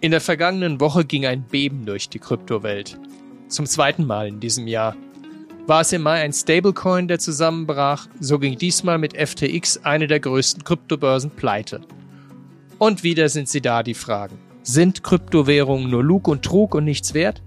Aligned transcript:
In 0.00 0.12
der 0.12 0.20
vergangenen 0.20 0.78
Woche 0.78 1.04
ging 1.04 1.26
ein 1.26 1.42
Beben 1.42 1.84
durch 1.84 2.08
die 2.08 2.20
Kryptowelt. 2.20 2.98
Zum 3.48 3.66
zweiten 3.66 4.04
Mal 4.04 4.28
in 4.28 4.38
diesem 4.38 4.68
Jahr. 4.68 4.94
War 5.66 5.80
es 5.80 5.92
im 5.92 6.02
Mai 6.02 6.22
ein 6.22 6.32
Stablecoin, 6.32 7.08
der 7.08 7.18
zusammenbrach, 7.18 8.06
so 8.20 8.38
ging 8.38 8.56
diesmal 8.56 8.98
mit 8.98 9.16
FTX 9.16 9.78
eine 9.84 10.06
der 10.06 10.20
größten 10.20 10.62
Kryptobörsen 10.62 11.30
pleite. 11.30 11.80
Und 12.78 13.02
wieder 13.02 13.28
sind 13.28 13.48
sie 13.48 13.60
da, 13.60 13.82
die 13.82 13.94
Fragen. 13.94 14.38
Sind 14.62 15.02
Kryptowährungen 15.02 15.90
nur 15.90 16.04
Lug 16.04 16.28
und 16.28 16.44
Trug 16.44 16.76
und 16.76 16.84
nichts 16.84 17.14
wert? 17.14 17.42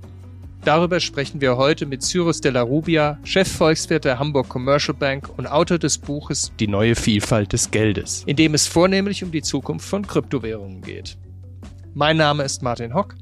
Darüber 0.65 0.99
sprechen 0.99 1.39
wir 1.39 1.55
heute 1.55 1.85
mit 1.85 2.03
Cyrus 2.03 2.41
de 2.41 2.51
la 2.51 2.61
Rubia, 2.61 3.17
Chefvolkswirt 3.23 4.03
der 4.03 4.19
Hamburg 4.19 4.49
Commercial 4.49 4.95
Bank 4.95 5.29
und 5.37 5.47
Autor 5.47 5.77
des 5.79 5.97
Buches 5.97 6.51
Die 6.59 6.67
neue 6.67 6.95
Vielfalt 6.95 7.53
des 7.53 7.71
Geldes, 7.71 8.23
in 8.25 8.35
dem 8.35 8.53
es 8.53 8.67
vornehmlich 8.67 9.23
um 9.23 9.31
die 9.31 9.41
Zukunft 9.41 9.87
von 9.87 10.05
Kryptowährungen 10.05 10.81
geht. 10.81 11.17
Mein 11.93 12.17
Name 12.17 12.43
ist 12.43 12.61
Martin 12.61 12.93
Hock. 12.93 13.15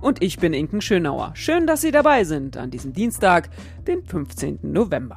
Und 0.00 0.22
ich 0.22 0.38
bin 0.38 0.54
Inken 0.54 0.80
Schönauer. 0.80 1.32
Schön, 1.34 1.66
dass 1.66 1.80
Sie 1.80 1.90
dabei 1.90 2.22
sind 2.24 2.56
an 2.56 2.70
diesem 2.70 2.92
Dienstag, 2.92 3.50
den 3.86 4.04
15. 4.04 4.60
November. 4.62 5.16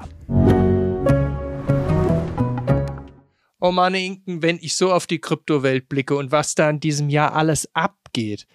Oh 3.59 3.71
meine 3.71 4.03
Inken, 4.03 4.41
wenn 4.41 4.57
ich 4.61 4.75
so 4.75 4.91
auf 4.91 5.07
die 5.07 5.19
Kryptowelt 5.19 5.89
blicke 5.89 6.15
und 6.15 6.31
was 6.31 6.55
da 6.55 6.69
in 6.69 6.79
diesem 6.79 7.09
Jahr 7.09 7.33
alles 7.33 7.69
abgeht, 7.75 8.47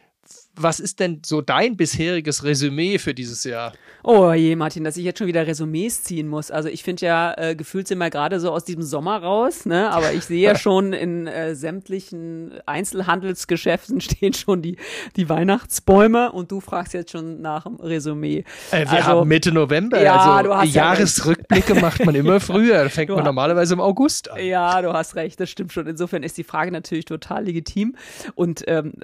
was 0.54 0.80
ist 0.80 1.00
denn 1.00 1.22
so 1.24 1.40
dein 1.40 1.76
bisheriges 1.76 2.44
Resümee 2.44 2.98
für 2.98 3.14
dieses 3.14 3.44
Jahr? 3.44 3.72
Oh 4.04 4.32
je, 4.32 4.56
Martin, 4.56 4.84
dass 4.84 4.96
ich 4.96 5.04
jetzt 5.04 5.18
schon 5.18 5.28
wieder 5.28 5.46
Resümees 5.46 6.02
ziehen 6.02 6.28
muss. 6.28 6.50
Also 6.50 6.68
ich 6.68 6.82
finde 6.82 7.06
ja, 7.06 7.34
äh, 7.36 7.54
gefühlt 7.54 7.86
sind 7.86 7.98
wir 7.98 8.10
gerade 8.10 8.40
so 8.40 8.50
aus 8.50 8.64
diesem 8.64 8.82
Sommer 8.82 9.22
raus, 9.22 9.64
ne? 9.64 9.90
Aber 9.90 10.12
ich 10.12 10.24
sehe 10.24 10.42
ja 10.42 10.56
schon 10.58 10.92
in 10.92 11.26
äh, 11.26 11.54
sämtlichen 11.54 12.52
Einzelhandelsgeschäften 12.66 14.00
stehen 14.02 14.32
schon 14.34 14.60
die, 14.60 14.76
die 15.16 15.28
Weihnachtsbäume 15.28 16.32
und 16.32 16.50
du 16.50 16.60
fragst 16.60 16.94
jetzt 16.94 17.12
schon 17.12 17.40
nach 17.40 17.64
dem 17.64 17.76
Resümee. 17.76 18.44
Äh, 18.72 18.80
wir 18.80 18.90
also, 18.90 19.04
haben 19.04 19.28
Mitte 19.28 19.52
November, 19.52 20.02
ja, 20.02 20.16
also 20.16 20.48
du 20.48 20.56
hast 20.56 20.74
Jahresrückblicke 20.74 21.74
ja 21.74 21.80
macht 21.80 22.04
man 22.04 22.14
immer 22.14 22.40
früher. 22.40 22.82
Da 22.82 22.88
fängt 22.88 23.10
du 23.10 23.14
man 23.14 23.24
normalerweise 23.24 23.74
im 23.74 23.80
August 23.80 24.30
an. 24.30 24.44
Ja, 24.44 24.82
du 24.82 24.92
hast 24.92 25.14
recht, 25.14 25.38
das 25.38 25.48
stimmt 25.48 25.72
schon. 25.72 25.86
Insofern 25.86 26.22
ist 26.24 26.36
die 26.36 26.44
Frage 26.44 26.72
natürlich 26.72 27.04
total 27.04 27.44
legitim. 27.44 27.94
Und 28.34 28.64
ähm, 28.66 28.94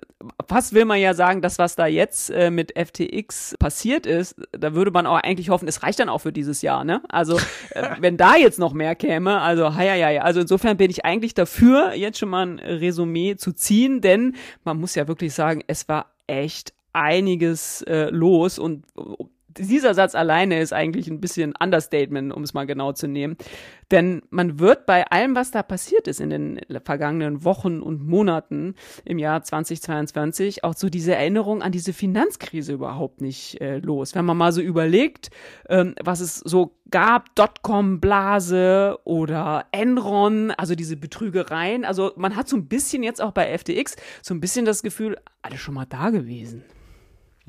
was 0.48 0.72
will 0.72 0.84
man 0.84 0.98
ja 0.98 1.14
sagen, 1.14 1.37
sagen, 1.38 1.42
das, 1.42 1.58
was 1.58 1.76
da 1.76 1.86
jetzt 1.86 2.30
äh, 2.30 2.50
mit 2.50 2.72
FTX 2.76 3.56
passiert 3.58 4.06
ist, 4.06 4.36
da 4.52 4.74
würde 4.74 4.90
man 4.90 5.06
auch 5.06 5.16
eigentlich 5.22 5.50
hoffen, 5.50 5.68
es 5.68 5.82
reicht 5.82 5.98
dann 5.98 6.08
auch 6.08 6.18
für 6.18 6.32
dieses 6.32 6.62
Jahr, 6.62 6.84
ne? 6.84 7.02
Also, 7.08 7.38
äh, 7.70 7.96
wenn 8.00 8.16
da 8.16 8.36
jetzt 8.36 8.58
noch 8.58 8.72
mehr 8.72 8.94
käme, 8.94 9.40
also, 9.40 9.62
ja, 9.62 9.94
ja, 9.94 10.10
ja. 10.10 10.22
Also, 10.22 10.40
insofern 10.40 10.76
bin 10.76 10.90
ich 10.90 11.04
eigentlich 11.04 11.34
dafür, 11.34 11.94
jetzt 11.94 12.18
schon 12.18 12.28
mal 12.28 12.46
ein 12.46 12.58
Resümee 12.58 13.36
zu 13.36 13.52
ziehen, 13.52 14.00
denn 14.00 14.36
man 14.64 14.78
muss 14.78 14.94
ja 14.94 15.08
wirklich 15.08 15.34
sagen, 15.34 15.62
es 15.66 15.88
war 15.88 16.06
echt 16.26 16.72
einiges 16.92 17.82
äh, 17.82 18.10
los 18.10 18.58
und 18.58 18.84
dieser 19.48 19.94
Satz 19.94 20.14
alleine 20.14 20.60
ist 20.60 20.72
eigentlich 20.72 21.08
ein 21.08 21.20
bisschen 21.20 21.54
Understatement, 21.58 22.32
um 22.32 22.42
es 22.42 22.54
mal 22.54 22.66
genau 22.66 22.92
zu 22.92 23.08
nehmen. 23.08 23.36
Denn 23.90 24.22
man 24.30 24.58
wird 24.58 24.84
bei 24.86 25.06
allem, 25.06 25.34
was 25.34 25.50
da 25.50 25.62
passiert 25.62 26.06
ist 26.06 26.20
in 26.20 26.30
den 26.30 26.60
vergangenen 26.84 27.44
Wochen 27.44 27.80
und 27.80 28.06
Monaten 28.06 28.74
im 29.04 29.18
Jahr 29.18 29.42
2022, 29.42 30.64
auch 30.64 30.74
so 30.74 30.88
diese 30.90 31.14
Erinnerung 31.14 31.62
an 31.62 31.72
diese 31.72 31.92
Finanzkrise 31.92 32.74
überhaupt 32.74 33.20
nicht 33.20 33.60
äh, 33.60 33.78
los. 33.78 34.14
Wenn 34.14 34.26
man 34.26 34.36
mal 34.36 34.52
so 34.52 34.60
überlegt, 34.60 35.30
ähm, 35.68 35.94
was 36.02 36.20
es 36.20 36.36
so 36.36 36.76
gab, 36.90 37.34
Dotcom-Blase 37.34 38.98
oder 39.04 39.66
Enron, 39.72 40.50
also 40.52 40.74
diese 40.74 40.96
Betrügereien. 40.96 41.84
Also 41.84 42.12
man 42.16 42.36
hat 42.36 42.48
so 42.48 42.56
ein 42.56 42.68
bisschen 42.68 43.02
jetzt 43.02 43.20
auch 43.20 43.32
bei 43.32 43.56
FTX 43.56 43.96
so 44.22 44.34
ein 44.34 44.40
bisschen 44.40 44.64
das 44.64 44.82
Gefühl, 44.82 45.16
alle 45.42 45.58
schon 45.58 45.74
mal 45.74 45.86
da 45.86 46.10
gewesen. 46.10 46.64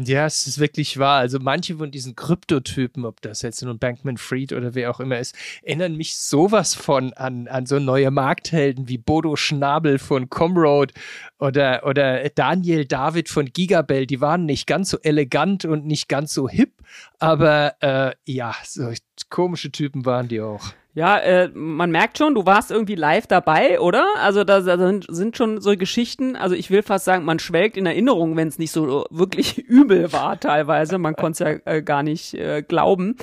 Ja, 0.01 0.25
es 0.25 0.47
ist 0.47 0.59
wirklich 0.59 0.97
wahr. 0.97 1.19
Also 1.19 1.39
manche 1.41 1.75
von 1.75 1.91
diesen 1.91 2.15
Kryptotypen, 2.15 3.03
ob 3.03 3.19
das 3.19 3.41
jetzt 3.41 3.61
nun 3.61 3.79
Bankman 3.79 4.15
Fried 4.15 4.53
oder 4.53 4.73
wer 4.73 4.91
auch 4.91 5.01
immer 5.01 5.19
ist, 5.19 5.35
erinnern 5.61 5.97
mich 5.97 6.15
sowas 6.15 6.73
von 6.73 7.11
an, 7.11 7.49
an 7.49 7.65
so 7.65 7.79
neue 7.79 8.09
Markthelden 8.09 8.87
wie 8.87 8.97
Bodo 8.97 9.35
Schnabel 9.35 9.99
von 9.99 10.29
Comroad 10.29 10.93
oder, 11.37 11.85
oder 11.85 12.29
Daniel 12.29 12.85
David 12.85 13.27
von 13.27 13.47
Gigabell. 13.47 14.05
Die 14.05 14.21
waren 14.21 14.45
nicht 14.45 14.67
ganz 14.67 14.89
so 14.89 14.99
elegant 14.99 15.65
und 15.65 15.85
nicht 15.85 16.07
ganz 16.07 16.33
so 16.33 16.47
hip, 16.47 16.75
aber 17.19 17.75
äh, 17.81 18.13
ja, 18.23 18.55
so 18.63 18.93
komische 19.29 19.69
Typen 19.69 20.05
waren 20.05 20.29
die 20.29 20.39
auch. 20.39 20.71
Ja, 20.95 21.17
äh, 21.19 21.49
man 21.53 21.91
merkt 21.91 22.17
schon, 22.17 22.33
du 22.33 22.47
warst 22.47 22.71
irgendwie 22.71 22.95
live 22.95 23.27
dabei, 23.27 23.79
oder? 23.79 24.07
Also 24.21 24.43
da, 24.43 24.59
da 24.59 24.91
sind, 25.07 25.37
schon 25.37 25.61
so 25.61 25.77
Geschichten, 25.77 26.35
also 26.35 26.55
ich 26.55 26.71
will 26.71 26.81
fast 26.81 27.05
sagen, 27.05 27.25
man 27.25 27.37
schwelgt 27.37 27.77
in 27.77 27.85
Erinnerung, 27.85 28.35
wenn 28.35 28.47
es 28.47 28.57
nicht 28.57 28.71
so 28.71 29.05
wirklich 29.11 29.57
übel 29.67 30.11
war 30.11 30.39
teilweise. 30.39 30.97
Man 30.97 31.15
konnte 31.15 31.43
es 31.43 31.63
ja 31.65 31.71
äh, 31.71 31.81
gar 31.83 32.01
nicht 32.01 32.33
äh, 32.33 32.63
glauben. 32.63 33.17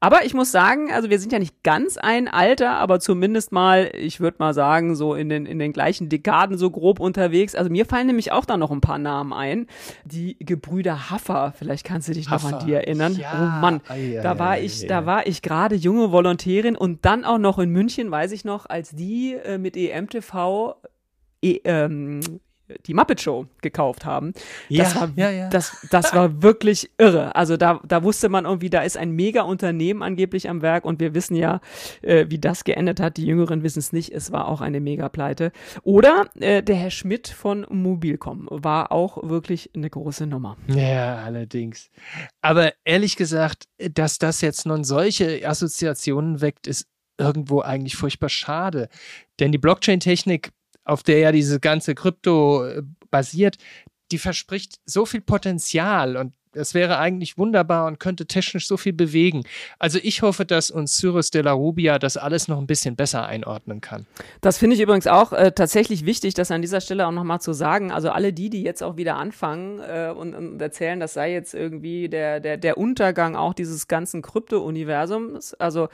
Aber 0.00 0.24
ich 0.26 0.34
muss 0.34 0.52
sagen, 0.52 0.92
also 0.92 1.08
wir 1.08 1.18
sind 1.18 1.32
ja 1.32 1.38
nicht 1.38 1.62
ganz 1.62 1.96
ein 1.96 2.28
Alter, 2.28 2.72
aber 2.72 3.00
zumindest 3.00 3.52
mal, 3.52 3.90
ich 3.94 4.20
würde 4.20 4.36
mal 4.38 4.52
sagen, 4.52 4.96
so 4.96 5.14
in 5.14 5.30
den, 5.30 5.46
in 5.46 5.58
den 5.58 5.72
gleichen 5.72 6.10
Dekaden 6.10 6.58
so 6.58 6.70
grob 6.70 7.00
unterwegs. 7.00 7.54
Also 7.54 7.70
mir 7.70 7.86
fallen 7.86 8.08
nämlich 8.08 8.30
auch 8.30 8.44
da 8.44 8.58
noch 8.58 8.70
ein 8.70 8.82
paar 8.82 8.98
Namen 8.98 9.32
ein. 9.32 9.66
Die 10.04 10.36
Gebrüder 10.38 11.08
Haffer, 11.08 11.54
vielleicht 11.56 11.86
kannst 11.86 12.08
du 12.08 12.12
dich 12.12 12.28
Haffer. 12.28 12.50
noch 12.50 12.60
an 12.60 12.66
die 12.66 12.74
erinnern. 12.74 13.16
Ja. 13.16 13.32
Oh 13.32 13.60
Mann, 13.62 13.80
ai, 13.88 14.18
ai, 14.18 14.22
da 14.22 14.38
war 14.38 14.50
ai, 14.50 14.64
ich, 14.64 14.86
da 14.86 15.06
war 15.06 15.26
ich 15.26 15.40
gerade 15.40 15.74
junge 15.74 16.12
Volontärin 16.12 16.76
und 16.76 17.06
dann 17.06 17.24
auch 17.24 17.38
noch 17.38 17.58
in 17.58 17.70
München, 17.70 18.10
weiß 18.10 18.32
ich 18.32 18.44
noch, 18.44 18.66
als 18.66 18.90
die 18.90 19.34
äh, 19.42 19.56
mit 19.56 19.74
EMTV 19.74 20.74
e, 21.40 21.60
ähm, 21.64 22.20
die 22.86 22.94
Muppet 22.94 23.20
Show 23.20 23.46
gekauft 23.60 24.04
haben. 24.04 24.32
Das 24.70 24.94
ja, 24.94 25.00
war, 25.00 25.10
ja, 25.16 25.30
ja. 25.30 25.48
Das, 25.50 25.86
das 25.90 26.14
war 26.14 26.42
wirklich 26.42 26.90
irre. 26.98 27.34
Also 27.34 27.56
da, 27.56 27.80
da 27.84 28.02
wusste 28.02 28.28
man 28.28 28.46
irgendwie, 28.46 28.70
da 28.70 28.82
ist 28.82 28.96
ein 28.96 29.10
mega 29.10 29.42
Unternehmen 29.42 30.02
angeblich 30.02 30.48
am 30.48 30.62
Werk 30.62 30.84
und 30.84 31.00
wir 31.00 31.14
wissen 31.14 31.36
ja, 31.36 31.60
äh, 32.02 32.26
wie 32.28 32.38
das 32.38 32.64
geendet 32.64 33.00
hat. 33.00 33.16
Die 33.16 33.26
Jüngeren 33.26 33.62
wissen 33.62 33.78
es 33.80 33.92
nicht. 33.92 34.12
Es 34.12 34.32
war 34.32 34.48
auch 34.48 34.60
eine 34.60 34.80
mega 34.80 35.08
Pleite. 35.08 35.52
Oder 35.82 36.26
äh, 36.40 36.62
der 36.62 36.76
Herr 36.76 36.90
Schmidt 36.90 37.28
von 37.28 37.66
Mobilcom 37.68 38.48
war 38.50 38.92
auch 38.92 39.28
wirklich 39.28 39.70
eine 39.74 39.90
große 39.90 40.26
Nummer. 40.26 40.56
Ja, 40.68 41.16
allerdings. 41.16 41.90
Aber 42.40 42.72
ehrlich 42.84 43.16
gesagt, 43.16 43.64
dass 43.78 44.18
das 44.18 44.40
jetzt 44.40 44.66
nun 44.66 44.84
solche 44.84 45.46
Assoziationen 45.46 46.40
weckt, 46.40 46.66
ist 46.66 46.86
irgendwo 47.18 47.60
eigentlich 47.60 47.96
furchtbar 47.96 48.28
schade. 48.28 48.88
Denn 49.38 49.52
die 49.52 49.58
Blockchain-Technik 49.58 50.50
auf 50.84 51.02
der 51.02 51.18
ja 51.18 51.32
diese 51.32 51.60
ganze 51.60 51.94
Krypto 51.94 52.64
äh, 52.66 52.82
basiert, 53.10 53.56
die 54.10 54.18
verspricht 54.18 54.80
so 54.84 55.06
viel 55.06 55.20
Potenzial 55.20 56.16
und 56.16 56.34
das 56.54 56.74
wäre 56.74 56.98
eigentlich 56.98 57.38
wunderbar 57.38 57.86
und 57.86 58.00
könnte 58.00 58.26
technisch 58.26 58.66
so 58.66 58.76
viel 58.76 58.92
bewegen. 58.92 59.44
Also 59.78 59.98
ich 60.02 60.22
hoffe, 60.22 60.44
dass 60.44 60.70
uns 60.70 60.96
Cyrus 60.96 61.30
de 61.30 61.42
la 61.42 61.52
Rubia 61.52 61.98
das 61.98 62.16
alles 62.16 62.48
noch 62.48 62.58
ein 62.58 62.66
bisschen 62.66 62.96
besser 62.96 63.26
einordnen 63.26 63.80
kann. 63.80 64.06
Das 64.40 64.58
finde 64.58 64.76
ich 64.76 64.82
übrigens 64.82 65.06
auch 65.06 65.32
äh, 65.32 65.52
tatsächlich 65.52 66.06
wichtig, 66.06 66.34
das 66.34 66.50
an 66.50 66.62
dieser 66.62 66.80
Stelle 66.80 67.06
auch 67.06 67.12
nochmal 67.12 67.40
zu 67.40 67.52
sagen. 67.52 67.90
Also 67.92 68.10
alle 68.10 68.32
die, 68.32 68.50
die 68.50 68.62
jetzt 68.62 68.82
auch 68.82 68.96
wieder 68.96 69.16
anfangen 69.16 69.80
äh, 69.80 70.12
und, 70.16 70.34
und, 70.34 70.60
erzählen, 70.60 71.00
das 71.00 71.14
sei 71.14 71.32
jetzt 71.32 71.54
irgendwie 71.54 72.08
der, 72.08 72.40
der, 72.40 72.56
der 72.56 72.78
Untergang 72.78 73.36
auch 73.36 73.54
dieses 73.54 73.88
ganzen 73.88 74.22
Krypto-Universums. 74.22 75.54
Also 75.54 75.88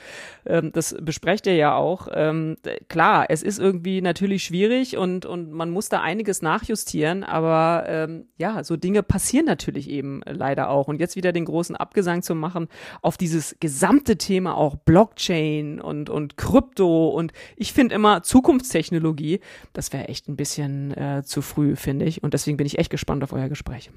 ähm, 0.47 0.71
das 0.73 0.95
besprecht 1.01 1.47
ihr 1.47 1.57
ja 1.57 1.75
auch. 1.75 2.09
Ähm, 2.13 2.57
klar, 2.89 3.27
es 3.29 3.43
ist 3.43 3.59
irgendwie 3.59 4.01
natürlich 4.01 4.45
schwierig 4.45 4.97
und, 4.97 5.27
und 5.27 5.53
man 5.53 5.71
muss 5.71 5.89
da 5.89 6.01
einiges 6.01 6.43
nachjustieren, 6.43 7.25
aber 7.25 7.85
ähm, 7.89 8.29
ja, 8.37 8.63
so 8.63 8.77
Dinge 8.77 9.03
passieren 9.03 9.47
natürlich 9.47 9.89
eben 9.89 10.21
leider 10.27 10.50
leider 10.51 10.69
auch. 10.69 10.89
Und 10.89 11.01
jetzt 11.01 11.17
wieder 11.17 11.33
den 11.33 11.45
großen 11.45 11.77
Abgesang 11.77 12.23
zu 12.23 12.35
machen 12.35 12.69
auf 13.03 13.17
dieses 13.17 13.57
gesamte 13.61 14.17
Thema 14.17 14.57
auch 14.57 14.77
Blockchain 14.77 15.81
und, 15.81 16.11
und 16.11 16.37
Krypto 16.37 17.09
und 17.09 17.33
ich 17.57 17.73
finde 17.73 17.95
immer 17.95 18.23
Zukunftstechnologie, 18.23 19.41
das 19.73 19.93
wäre 19.93 20.09
echt 20.09 20.29
ein 20.29 20.37
bisschen 20.37 20.97
äh, 20.97 21.23
zu 21.25 21.43
früh, 21.43 21.77
finde 21.77 22.05
ich. 22.05 22.23
Und 22.23 22.35
deswegen 22.35 22.57
bin 22.57 22.67
ich 22.67 22.79
echt 22.79 22.91
gespannt 22.91 23.23
auf 23.23 23.33
euer 23.33 23.49
Gespräch. 23.49 23.91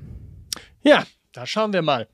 Ja, 0.81 1.03
da 1.31 1.45
schauen 1.45 1.73
wir 1.73 1.81
mal. 1.81 2.07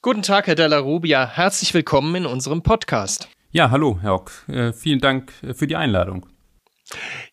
Guten 0.00 0.22
Tag, 0.22 0.46
Herr 0.46 0.54
Della 0.54 0.78
Rubia. 0.78 1.26
Herzlich 1.26 1.74
willkommen 1.74 2.14
in 2.14 2.26
unserem 2.26 2.62
Podcast. 2.62 3.28
Ja, 3.50 3.70
hallo, 3.70 3.98
Herr 4.00 4.14
Ock. 4.14 4.30
Äh, 4.48 4.72
vielen 4.72 5.00
Dank 5.00 5.32
äh, 5.42 5.54
für 5.54 5.66
die 5.66 5.76
Einladung. 5.76 6.26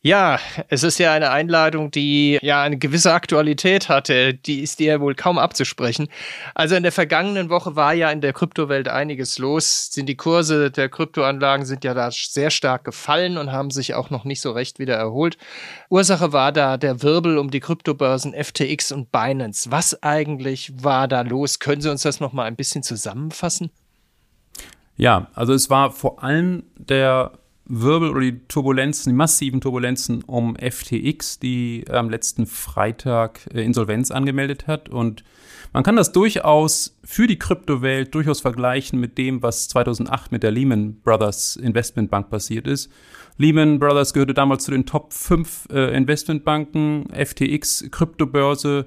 Ja, 0.01 0.39
es 0.67 0.83
ist 0.83 0.99
ja 0.99 1.13
eine 1.13 1.31
Einladung, 1.31 1.89
die 1.89 2.37
ja 2.41 2.61
eine 2.61 2.77
gewisse 2.77 3.13
Aktualität 3.13 3.89
hatte. 3.89 4.33
Die 4.33 4.61
ist 4.61 4.79
dir 4.79 4.99
wohl 4.99 5.15
kaum 5.15 5.37
abzusprechen. 5.37 6.09
Also 6.53 6.75
in 6.75 6.83
der 6.83 6.91
vergangenen 6.91 7.49
Woche 7.49 7.75
war 7.75 7.93
ja 7.93 8.11
in 8.11 8.21
der 8.21 8.33
Kryptowelt 8.33 8.87
einiges 8.87 9.39
los. 9.39 9.87
Sind 9.91 10.07
die 10.07 10.17
Kurse 10.17 10.71
der 10.71 10.89
Kryptoanlagen 10.89 11.65
sind 11.65 11.83
ja 11.83 11.93
da 11.93 12.11
sehr 12.11 12.51
stark 12.51 12.83
gefallen 12.83 13.37
und 13.37 13.51
haben 13.51 13.71
sich 13.71 13.93
auch 13.93 14.09
noch 14.09 14.25
nicht 14.25 14.41
so 14.41 14.51
recht 14.51 14.77
wieder 14.77 14.95
erholt. 14.95 15.37
Ursache 15.89 16.33
war 16.33 16.51
da 16.51 16.77
der 16.77 17.01
Wirbel 17.01 17.37
um 17.37 17.49
die 17.49 17.61
Kryptobörsen 17.61 18.33
FTX 18.33 18.91
und 18.91 19.11
Binance. 19.11 19.71
Was 19.71 20.03
eigentlich 20.03 20.71
war 20.83 21.07
da 21.07 21.21
los? 21.21 21.59
Können 21.59 21.81
Sie 21.81 21.89
uns 21.89 22.03
das 22.03 22.19
noch 22.19 22.33
mal 22.33 22.43
ein 22.43 22.55
bisschen 22.55 22.83
zusammenfassen? 22.83 23.71
Ja, 24.97 25.27
also 25.33 25.53
es 25.53 25.69
war 25.69 25.91
vor 25.91 26.23
allem 26.23 26.63
der 26.77 27.31
Wirbel 27.67 28.11
oder 28.11 28.21
die 28.21 28.39
Turbulenzen, 28.47 29.11
die 29.11 29.17
massiven 29.17 29.61
Turbulenzen 29.61 30.23
um 30.23 30.55
FTX, 30.55 31.39
die 31.39 31.85
am 31.89 32.09
letzten 32.09 32.45
Freitag 32.45 33.47
äh, 33.53 33.63
Insolvenz 33.63 34.11
angemeldet 34.11 34.67
hat. 34.67 34.89
Und 34.89 35.23
man 35.73 35.83
kann 35.83 35.95
das 35.95 36.11
durchaus 36.11 36.97
für 37.03 37.27
die 37.27 37.39
Kryptowelt 37.39 38.13
durchaus 38.13 38.41
vergleichen 38.41 38.99
mit 38.99 39.17
dem, 39.17 39.41
was 39.41 39.67
2008 39.69 40.31
mit 40.31 40.43
der 40.43 40.51
Lehman 40.51 41.01
Brothers 41.01 41.55
Investmentbank 41.55 42.29
passiert 42.29 42.67
ist. 42.67 42.91
Lehman 43.37 43.79
Brothers 43.79 44.13
gehörte 44.13 44.33
damals 44.33 44.63
zu 44.63 44.71
den 44.71 44.85
Top 44.85 45.11
5 45.11 45.67
äh, 45.71 45.97
Investmentbanken, 45.97 47.07
FTX 47.11 47.85
Kryptobörse 47.91 48.85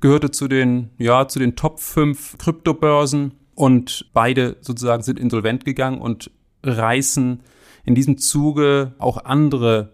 gehörte 0.00 0.30
zu 0.30 0.48
den, 0.48 0.90
ja, 0.98 1.28
zu 1.28 1.38
den 1.38 1.56
Top 1.56 1.78
5 1.78 2.38
Kryptobörsen 2.38 3.32
und 3.54 4.06
beide 4.14 4.56
sozusagen 4.60 5.02
sind 5.02 5.18
insolvent 5.18 5.64
gegangen 5.64 6.00
und 6.00 6.30
reißen 6.62 7.42
in 7.84 7.94
diesem 7.94 8.18
Zuge 8.18 8.92
auch 8.98 9.24
andere, 9.24 9.92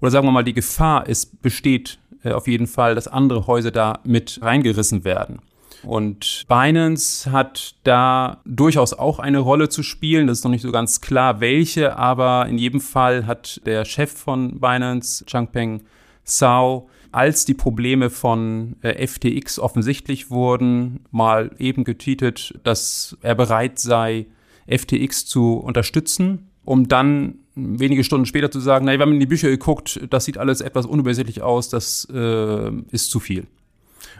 oder 0.00 0.10
sagen 0.10 0.26
wir 0.26 0.32
mal, 0.32 0.44
die 0.44 0.54
Gefahr 0.54 1.08
ist, 1.08 1.42
besteht 1.42 1.98
äh, 2.22 2.32
auf 2.32 2.46
jeden 2.46 2.66
Fall, 2.66 2.94
dass 2.94 3.08
andere 3.08 3.46
Häuser 3.46 3.70
da 3.70 4.00
mit 4.04 4.40
reingerissen 4.42 5.04
werden. 5.04 5.40
Und 5.82 6.46
Binance 6.48 7.30
hat 7.30 7.76
da 7.84 8.40
durchaus 8.44 8.92
auch 8.92 9.18
eine 9.18 9.38
Rolle 9.38 9.68
zu 9.68 9.82
spielen. 9.82 10.26
Das 10.26 10.38
ist 10.38 10.44
noch 10.44 10.50
nicht 10.50 10.62
so 10.62 10.72
ganz 10.72 11.00
klar, 11.00 11.40
welche, 11.40 11.96
aber 11.96 12.46
in 12.48 12.58
jedem 12.58 12.80
Fall 12.80 13.26
hat 13.26 13.60
der 13.66 13.84
Chef 13.84 14.10
von 14.10 14.58
Binance, 14.58 15.24
Changpeng 15.26 15.82
Zhao, 16.24 16.88
als 17.12 17.44
die 17.44 17.54
Probleme 17.54 18.10
von 18.10 18.76
äh, 18.82 19.06
FTX 19.06 19.58
offensichtlich 19.58 20.30
wurden, 20.30 21.04
mal 21.10 21.50
eben 21.58 21.84
getweetet, 21.84 22.58
dass 22.64 23.16
er 23.22 23.34
bereit 23.34 23.78
sei, 23.78 24.26
FTX 24.66 25.24
zu 25.26 25.54
unterstützen, 25.54 26.45
um 26.66 26.88
dann 26.88 27.38
wenige 27.54 28.04
Stunden 28.04 28.26
später 28.26 28.50
zu 28.50 28.60
sagen, 28.60 28.84
naja, 28.84 28.98
wir 28.98 29.06
haben 29.06 29.14
in 29.14 29.20
die 29.20 29.26
Bücher 29.26 29.48
geguckt, 29.48 29.98
das 30.10 30.26
sieht 30.26 30.36
alles 30.36 30.60
etwas 30.60 30.84
unübersichtlich 30.84 31.40
aus, 31.40 31.70
das 31.70 32.06
äh, 32.12 32.70
ist 32.90 33.10
zu 33.10 33.18
viel. 33.18 33.46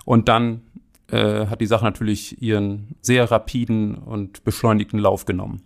Und 0.07 0.29
dann 0.29 0.63
äh, 1.11 1.47
hat 1.47 1.61
die 1.61 1.67
Sache 1.67 1.85
natürlich 1.85 2.41
ihren 2.41 2.97
sehr 3.03 3.31
rapiden 3.31 3.97
und 3.97 4.43
beschleunigten 4.45 4.99
Lauf 4.99 5.27
genommen. 5.27 5.63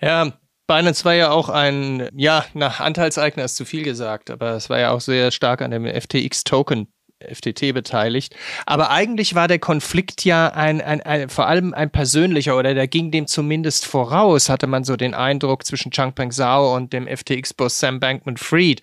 Ja, 0.00 0.32
Binance 0.66 1.04
war 1.04 1.14
ja 1.14 1.30
auch 1.30 1.48
ein, 1.48 2.08
ja, 2.14 2.44
nach 2.54 2.80
Anteilseigner 2.80 3.44
ist 3.44 3.56
zu 3.56 3.64
viel 3.64 3.82
gesagt, 3.82 4.30
aber 4.30 4.52
es 4.52 4.70
war 4.70 4.78
ja 4.78 4.92
auch 4.92 5.00
sehr 5.00 5.30
stark 5.32 5.60
an 5.60 5.70
dem 5.70 5.84
FTX-Token 5.84 6.88
FTT 7.32 7.74
beteiligt. 7.74 8.34
Aber 8.66 8.90
eigentlich 8.90 9.34
war 9.34 9.48
der 9.48 9.58
Konflikt 9.58 10.24
ja 10.24 10.48
ein, 10.48 10.80
ein, 10.80 11.00
ein, 11.00 11.28
vor 11.28 11.46
allem 11.46 11.74
ein 11.74 11.90
persönlicher 11.90 12.56
oder 12.56 12.74
der 12.74 12.88
ging 12.88 13.10
dem 13.10 13.26
zumindest 13.26 13.86
voraus, 13.86 14.48
hatte 14.48 14.66
man 14.66 14.84
so 14.84 14.96
den 14.96 15.14
Eindruck 15.14 15.64
zwischen 15.64 15.90
Changpeng 15.90 16.30
Zhao 16.30 16.74
und 16.74 16.92
dem 16.92 17.06
FTX-Boss 17.06 17.78
Sam 17.78 18.00
Bankman-Fried. 18.00 18.82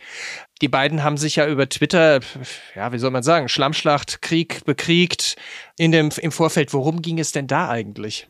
Die 0.61 0.67
beiden 0.67 1.03
haben 1.03 1.17
sich 1.17 1.37
ja 1.37 1.47
über 1.47 1.69
Twitter, 1.69 2.19
ja, 2.75 2.91
wie 2.91 2.99
soll 2.99 3.11
man 3.11 3.23
sagen, 3.23 3.47
Schlammschlacht, 3.47 4.21
Krieg 4.21 4.65
bekriegt 4.65 5.37
in 5.77 5.91
dem, 5.91 6.09
im 6.21 6.31
Vorfeld. 6.31 6.73
Worum 6.73 7.01
ging 7.01 7.19
es 7.19 7.31
denn 7.31 7.47
da 7.47 7.69
eigentlich? 7.69 8.27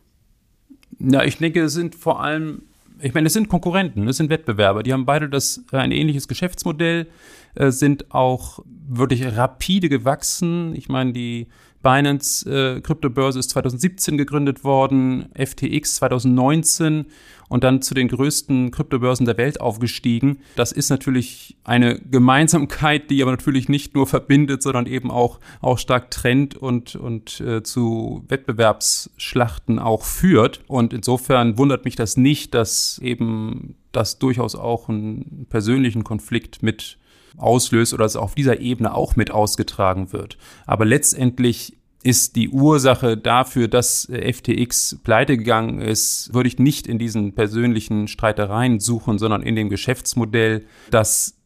Ja, 1.00 1.24
ich 1.24 1.38
denke, 1.38 1.64
es 1.64 1.74
sind 1.74 1.96
vor 1.96 2.22
allem 2.22 2.64
ich 3.02 3.14
meine, 3.14 3.28
es 3.28 3.34
sind 3.34 3.50
Konkurrenten, 3.50 4.08
es 4.08 4.18
sind 4.18 4.30
Wettbewerber. 4.30 4.84
Die 4.84 4.94
haben 4.94 5.06
beide 5.06 5.30
das 5.30 5.64
ein 5.72 5.92
ähnliches 5.92 6.28
Geschäftsmodell, 6.28 7.08
äh, 7.56 7.72
sind 7.72 8.14
auch 8.14 8.60
wirklich 8.89 9.25
rapide 9.38 9.88
gewachsen. 9.88 10.74
Ich 10.75 10.89
meine, 10.89 11.13
die 11.13 11.47
Binance 11.81 12.50
äh, 12.50 12.81
Kryptobörse 12.81 13.39
ist 13.39 13.51
2017 13.51 14.18
gegründet 14.18 14.63
worden, 14.63 15.30
FTX 15.33 15.95
2019 15.95 17.06
und 17.47 17.63
dann 17.63 17.81
zu 17.81 17.94
den 17.94 18.09
größten 18.09 18.71
Kryptobörsen 18.71 19.25
der 19.25 19.38
Welt 19.38 19.62
aufgestiegen. 19.62 20.39
Das 20.56 20.71
ist 20.71 20.89
natürlich 20.89 21.57
eine 21.63 22.00
Gemeinsamkeit, 22.00 23.09
die 23.09 23.21
aber 23.21 23.31
natürlich 23.31 23.69
nicht 23.69 23.95
nur 23.95 24.07
verbindet, 24.07 24.62
sondern 24.62 24.88
eben 24.88 25.09
auch, 25.09 25.39
auch 25.62 25.77
stark 25.77 26.12
trennt 26.12 26.56
und, 26.56 26.95
und 26.95 27.39
äh, 27.39 27.63
zu 27.63 28.25
Wettbewerbsschlachten 28.27 29.80
auch 29.80 30.03
führt. 30.03 30.62
Und 30.68 30.94
insofern 30.94 31.57
wundert 31.57 31.86
mich 31.86 31.95
das 31.95 32.18
nicht, 32.18 32.53
dass 32.53 33.00
eben 33.00 33.75
das 33.91 34.19
durchaus 34.19 34.56
auch 34.56 34.89
einen 34.89 35.47
persönlichen 35.50 36.03
Konflikt 36.03 36.62
mit 36.62 36.97
auslöst 37.38 37.94
oder 37.94 38.06
es 38.06 38.16
auf 38.16 38.36
dieser 38.36 38.60
Ebene 38.60 38.94
auch 38.94 39.16
mit 39.16 39.31
ausgetragen 39.31 40.12
wird. 40.14 40.38
Aber 40.66 40.86
letztendlich 40.86 41.78
ist 42.02 42.36
die 42.36 42.50
Ursache 42.50 43.18
dafür, 43.18 43.68
dass 43.68 44.10
FTX 44.10 45.00
pleite 45.04 45.38
gegangen 45.38 45.81
ist, 45.81 46.34
würde 46.34 46.48
ich 46.48 46.58
nicht 46.58 46.88
in 46.88 46.98
diesen 46.98 47.36
persönlichen 47.36 48.08
Streitereien 48.08 48.80
suchen, 48.80 49.18
sondern 49.20 49.44
in 49.44 49.56
dem 49.56 49.70
Geschäftsmodell, 49.70 50.66
das 50.92 51.38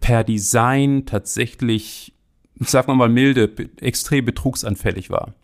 per 0.00 0.24
Design 0.24 1.06
tatsächlich, 1.06 2.14
sagen 2.60 2.88
wir 2.88 2.94
mal 2.94 3.08
milde, 3.08 3.50
extrem 3.80 4.24
betrugsanfällig 4.24 5.10
war. 5.10 5.34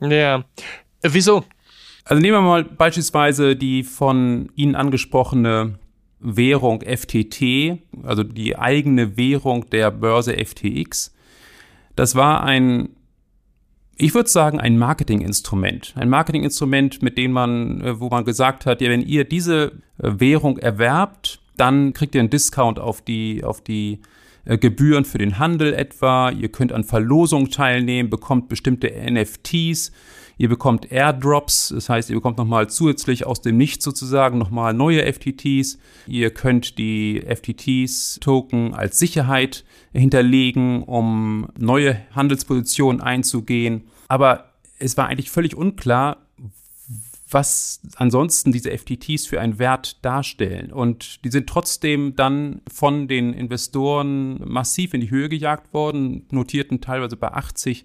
Ja. 0.00 0.44
Wieso? 1.02 1.44
Also 2.04 2.22
nehmen 2.22 2.38
wir 2.38 2.40
mal 2.40 2.64
beispielsweise 2.64 3.54
die 3.54 3.82
von 3.82 4.50
Ihnen 4.54 4.74
angesprochene 4.74 5.78
Währung 6.20 6.82
FTT, 6.82 7.78
also 8.02 8.22
die 8.22 8.58
eigene 8.58 9.16
Währung 9.16 9.68
der 9.70 9.90
Börse 9.90 10.34
FTX. 10.34 11.14
Das 11.94 12.14
war 12.14 12.42
ein, 12.42 12.90
ich 13.96 14.14
würde 14.14 14.28
sagen, 14.28 14.60
ein 14.60 14.78
Marketinginstrument. 14.78 15.94
Ein 15.96 16.08
Marketinginstrument, 16.08 17.02
mit 17.02 17.18
dem 17.18 17.32
man, 17.32 17.80
äh, 17.80 18.00
wo 18.00 18.08
man 18.08 18.24
gesagt 18.24 18.66
hat, 18.66 18.80
ja, 18.80 18.90
wenn 18.90 19.02
ihr 19.02 19.24
diese 19.24 19.72
äh, 19.98 20.12
Währung 20.18 20.58
erwerbt, 20.58 21.40
dann 21.56 21.92
kriegt 21.92 22.14
ihr 22.14 22.20
einen 22.20 22.30
Discount 22.30 22.78
auf 22.78 23.02
die, 23.02 23.42
auf 23.44 23.60
die 23.60 24.00
äh, 24.44 24.58
Gebühren 24.58 25.04
für 25.04 25.18
den 25.18 25.38
Handel 25.38 25.74
etwa. 25.74 26.30
Ihr 26.30 26.50
könnt 26.50 26.72
an 26.72 26.84
Verlosungen 26.84 27.50
teilnehmen, 27.50 28.10
bekommt 28.10 28.48
bestimmte 28.48 28.90
NFTs 28.90 29.92
Ihr 30.38 30.48
bekommt 30.48 30.92
Airdrops, 30.92 31.72
das 31.74 31.88
heißt, 31.88 32.10
ihr 32.10 32.16
bekommt 32.16 32.38
nochmal 32.38 32.70
zusätzlich 32.70 33.26
aus 33.26 33.42
dem 33.42 33.56
Nichts 33.56 33.84
sozusagen 33.84 34.38
nochmal 34.38 34.72
neue 34.72 35.04
FTTs. 35.12 35.78
Ihr 36.06 36.30
könnt 36.30 36.78
die 36.78 37.20
FTTs-Token 37.26 38.72
als 38.72 39.00
Sicherheit 39.00 39.64
hinterlegen, 39.92 40.84
um 40.84 41.48
neue 41.58 42.00
Handelspositionen 42.14 43.00
einzugehen. 43.00 43.88
Aber 44.06 44.52
es 44.78 44.96
war 44.96 45.08
eigentlich 45.08 45.30
völlig 45.30 45.56
unklar, 45.56 46.18
was 47.30 47.80
ansonsten 47.96 48.52
diese 48.52 48.70
FTTs 48.70 49.26
für 49.26 49.40
einen 49.40 49.58
Wert 49.58 50.04
darstellen. 50.04 50.72
Und 50.72 51.24
die 51.24 51.30
sind 51.30 51.48
trotzdem 51.48 52.14
dann 52.14 52.62
von 52.72 53.08
den 53.08 53.34
Investoren 53.34 54.40
massiv 54.48 54.94
in 54.94 55.00
die 55.00 55.10
Höhe 55.10 55.28
gejagt 55.28 55.74
worden, 55.74 56.26
notierten 56.30 56.80
teilweise 56.80 57.16
bei 57.16 57.32
80 57.32 57.84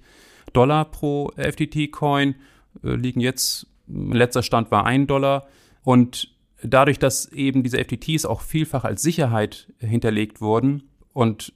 Dollar 0.54 0.86
pro 0.86 1.32
FTT-Coin, 1.36 2.36
äh, 2.84 2.96
liegen 2.96 3.20
jetzt, 3.20 3.68
letzter 3.88 4.44
Stand 4.44 4.72
war 4.72 4.86
ein 4.86 5.08
Dollar. 5.08 5.48
Und 5.84 6.34
dadurch, 6.64 7.00
dass 7.00 7.32
eben 7.32 7.64
diese 7.64 7.78
FTTs 7.78 8.26
auch 8.26 8.42
vielfach 8.42 8.84
als 8.84 9.02
Sicherheit 9.02 9.68
hinterlegt 9.80 10.42
wurden 10.42 10.84
und 11.14 11.54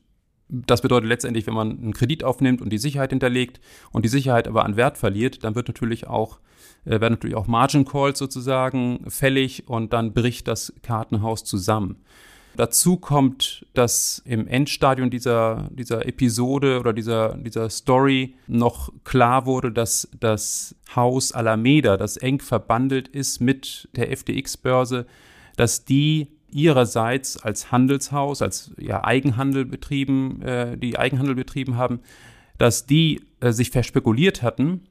das 0.50 0.82
bedeutet 0.82 1.10
letztendlich, 1.10 1.46
wenn 1.48 1.54
man 1.54 1.72
einen 1.72 1.94
Kredit 1.94 2.24
aufnimmt 2.24 2.62
und 2.62 2.70
die 2.70 2.78
Sicherheit 2.78 3.10
hinterlegt 3.10 3.60
und 3.92 4.06
die 4.06 4.10
Sicherheit 4.10 4.48
aber 4.48 4.64
an 4.64 4.78
Wert 4.78 4.98
verliert, 4.98 5.44
dann 5.44 5.56
wird 5.56 5.68
natürlich 5.68 6.08
auch, 6.08 6.40
äh, 6.86 7.02
werden 7.02 7.14
natürlich 7.14 7.36
auch 7.36 7.48
Margin 7.48 7.86
Calls 7.86 8.20
sozusagen 8.20 9.04
fällig 9.10 9.68
und 9.68 9.92
dann 9.94 10.14
bricht 10.14 10.48
das 10.48 10.74
Kartenhaus 10.84 11.44
zusammen. 11.44 11.98
Dazu 12.58 12.98
kommt, 12.98 13.68
dass 13.76 14.20
im 14.26 14.48
Endstadium 14.48 15.12
dieser, 15.12 15.70
dieser 15.72 16.08
Episode 16.08 16.80
oder 16.80 16.92
dieser, 16.92 17.38
dieser 17.38 17.70
Story 17.70 18.34
noch 18.48 18.92
klar 19.04 19.46
wurde, 19.46 19.72
dass 19.72 20.10
das 20.20 20.76
Haus 20.96 21.32
Alameda, 21.32 21.98
das 21.98 22.18
eng 22.18 22.40
verbandelt 22.40 23.08
ist 23.08 23.42
mit 23.42 23.88
der 23.96 24.16
FTX-Börse, 24.16 25.06
dass 25.56 25.86
die 25.86 26.30
ihrerseits 26.50 27.38
als 27.38 27.72
Handelshaus, 27.72 28.42
als 28.42 28.72
ja, 28.80 29.04
Eigenhandel 29.04 29.66
betrieben, 29.66 30.42
äh, 30.42 30.78
die 30.78 30.98
Eigenhandel 30.98 31.36
betrieben 31.36 31.78
haben, 31.78 32.00
dass 32.58 32.88
die 32.88 33.22
äh, 33.40 33.52
sich 33.52 33.70
verspekuliert 33.70 34.42
hatten 34.42 34.82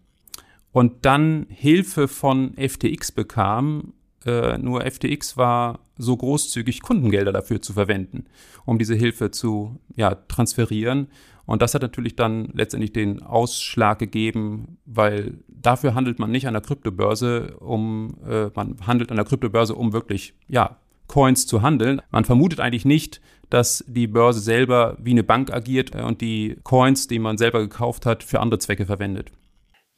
und 0.71 1.05
dann 1.05 1.47
Hilfe 1.49 2.07
von 2.07 2.55
FTX 2.55 3.11
bekamen, 3.11 3.95
äh, 4.27 4.59
nur 4.59 4.83
FTX 4.83 5.37
war 5.37 5.81
so 5.97 6.17
großzügig, 6.17 6.83
Kundengelder 6.83 7.33
dafür 7.33 7.63
zu 7.63 7.73
verwenden, 7.73 8.27
um 8.65 8.79
diese 8.79 8.95
Hilfe 8.95 9.31
zu 9.31 9.79
ja, 9.95 10.15
transferieren. 10.15 11.09
Und 11.47 11.63
das 11.63 11.75
hat 11.75 11.83
natürlich 11.83 12.17
dann 12.17 12.51
letztendlich 12.53 12.93
den 12.93 13.23
Ausschlag 13.23 14.01
gegeben, 14.01 14.79
weil 14.85 15.35
dafür 15.49 15.95
handelt 15.95 16.19
man 16.19 16.31
nicht 16.31 16.49
an 16.49 16.55
der 16.55 16.63
Kryptobörse, 16.63 17.57
um 17.61 18.17
äh, 18.29 18.51
man 18.55 18.77
handelt 18.87 19.11
an 19.11 19.17
der 19.17 19.25
Kryptobörse, 19.25 19.75
um 19.75 19.93
wirklich 19.93 20.35
ja 20.49 20.77
Coins 21.07 21.47
zu 21.47 21.63
handeln. 21.63 22.03
Man 22.11 22.25
vermutet 22.25 22.59
eigentlich 22.59 22.85
nicht, 22.85 23.21
dass 23.49 23.85
die 23.87 24.09
Börse 24.09 24.41
selber 24.41 24.97
wie 25.01 25.13
eine 25.13 25.23
Bank 25.23 25.53
agiert 25.53 25.95
und 25.95 26.21
die 26.21 26.57
Coins, 26.65 27.07
die 27.07 27.21
man 27.21 27.39
selber 27.39 27.61
gekauft 27.61 28.07
hat, 28.07 28.25
für 28.25 28.41
andere 28.41 28.59
Zwecke 28.59 28.87
verwendet. 28.87 29.31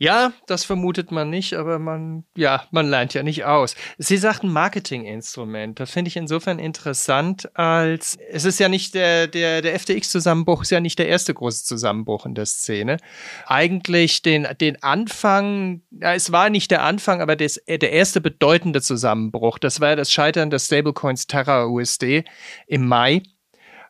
Ja, 0.00 0.32
das 0.46 0.64
vermutet 0.64 1.10
man 1.10 1.28
nicht, 1.28 1.54
aber 1.54 1.80
man, 1.80 2.24
ja, 2.36 2.64
man 2.70 2.88
lernt 2.88 3.14
ja 3.14 3.24
nicht 3.24 3.44
aus. 3.44 3.74
Sie 3.98 4.16
sagten 4.16 4.48
Marketinginstrument. 4.48 5.80
Das 5.80 5.90
finde 5.90 6.08
ich 6.08 6.16
insofern 6.16 6.60
interessant, 6.60 7.50
als 7.56 8.16
es 8.30 8.44
ist 8.44 8.60
ja 8.60 8.68
nicht 8.68 8.94
der, 8.94 9.26
der, 9.26 9.60
der 9.60 9.78
FTX-Zusammenbruch 9.78 10.62
ist 10.62 10.70
ja 10.70 10.78
nicht 10.78 11.00
der 11.00 11.08
erste 11.08 11.34
große 11.34 11.64
Zusammenbruch 11.64 12.26
in 12.26 12.36
der 12.36 12.46
Szene. 12.46 12.98
Eigentlich 13.46 14.22
den, 14.22 14.46
den 14.60 14.80
Anfang, 14.84 15.82
ja, 15.90 16.14
es 16.14 16.30
war 16.30 16.48
nicht 16.48 16.70
der 16.70 16.84
Anfang, 16.84 17.20
aber 17.20 17.34
des, 17.34 17.60
der 17.66 17.90
erste 17.90 18.20
bedeutende 18.20 18.80
Zusammenbruch. 18.80 19.58
Das 19.58 19.80
war 19.80 19.90
ja 19.90 19.96
das 19.96 20.12
Scheitern 20.12 20.50
des 20.50 20.66
Stablecoins 20.66 21.26
Terra 21.26 21.66
USD 21.66 22.22
im 22.68 22.86
Mai 22.86 23.22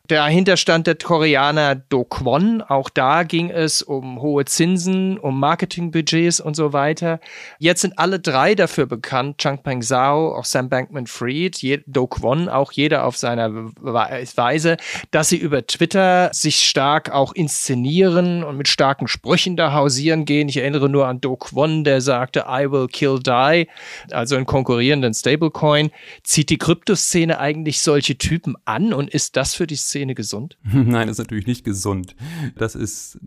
Dahinter 0.09 0.57
stand 0.57 0.87
der 0.87 0.95
Koreaner 0.95 1.75
Do 1.75 2.03
Kwon. 2.03 2.63
Auch 2.63 2.89
da 2.89 3.21
ging 3.21 3.51
es 3.51 3.83
um 3.83 4.19
hohe 4.19 4.43
Zinsen, 4.43 5.19
um 5.19 5.39
Marketingbudgets 5.39 6.39
und 6.39 6.55
so 6.55 6.73
weiter. 6.73 7.19
Jetzt 7.59 7.81
sind 7.81 7.99
alle 7.99 8.19
drei 8.19 8.55
dafür 8.55 8.87
bekannt, 8.87 9.37
Changpeng 9.37 9.83
Zhao, 9.83 10.35
auch 10.35 10.45
Sam 10.45 10.67
Bankman-Fried, 10.67 11.83
Do 11.85 12.07
Kwon, 12.07 12.49
auch 12.49 12.71
jeder 12.71 13.05
auf 13.05 13.17
seiner 13.17 13.51
Weise, 13.53 14.77
dass 15.11 15.29
sie 15.29 15.37
über 15.37 15.67
Twitter 15.67 16.31
sich 16.33 16.67
stark 16.67 17.11
auch 17.11 17.33
inszenieren 17.33 18.43
und 18.43 18.57
mit 18.57 18.67
starken 18.67 19.07
Sprüchen 19.07 19.57
da 19.57 19.73
hausieren 19.73 20.25
gehen. 20.25 20.49
Ich 20.49 20.57
erinnere 20.57 20.89
nur 20.89 21.05
an 21.05 21.21
Do 21.21 21.35
Kwon, 21.35 21.83
der 21.83 22.01
sagte, 22.01 22.45
I 22.49 22.71
will 22.71 22.87
kill 22.87 23.19
die, 23.19 23.67
also 24.09 24.37
einen 24.37 24.47
konkurrierenden 24.47 25.13
Stablecoin. 25.13 25.91
Zieht 26.23 26.49
die 26.49 26.57
Kryptoszene 26.57 27.37
eigentlich 27.37 27.79
solche 27.79 28.17
Typen 28.17 28.55
an 28.65 28.91
und 28.91 29.11
ist 29.11 29.37
das 29.37 29.53
für 29.53 29.67
die 29.67 29.75
Szene 29.75 29.98
Szene 29.99 30.15
gesund? 30.15 30.57
Nein, 30.63 31.07
das 31.07 31.19
ist 31.19 31.25
natürlich 31.25 31.45
nicht 31.45 31.65
gesund. 31.65 32.15
Das 32.55 32.73
ist 32.73 33.19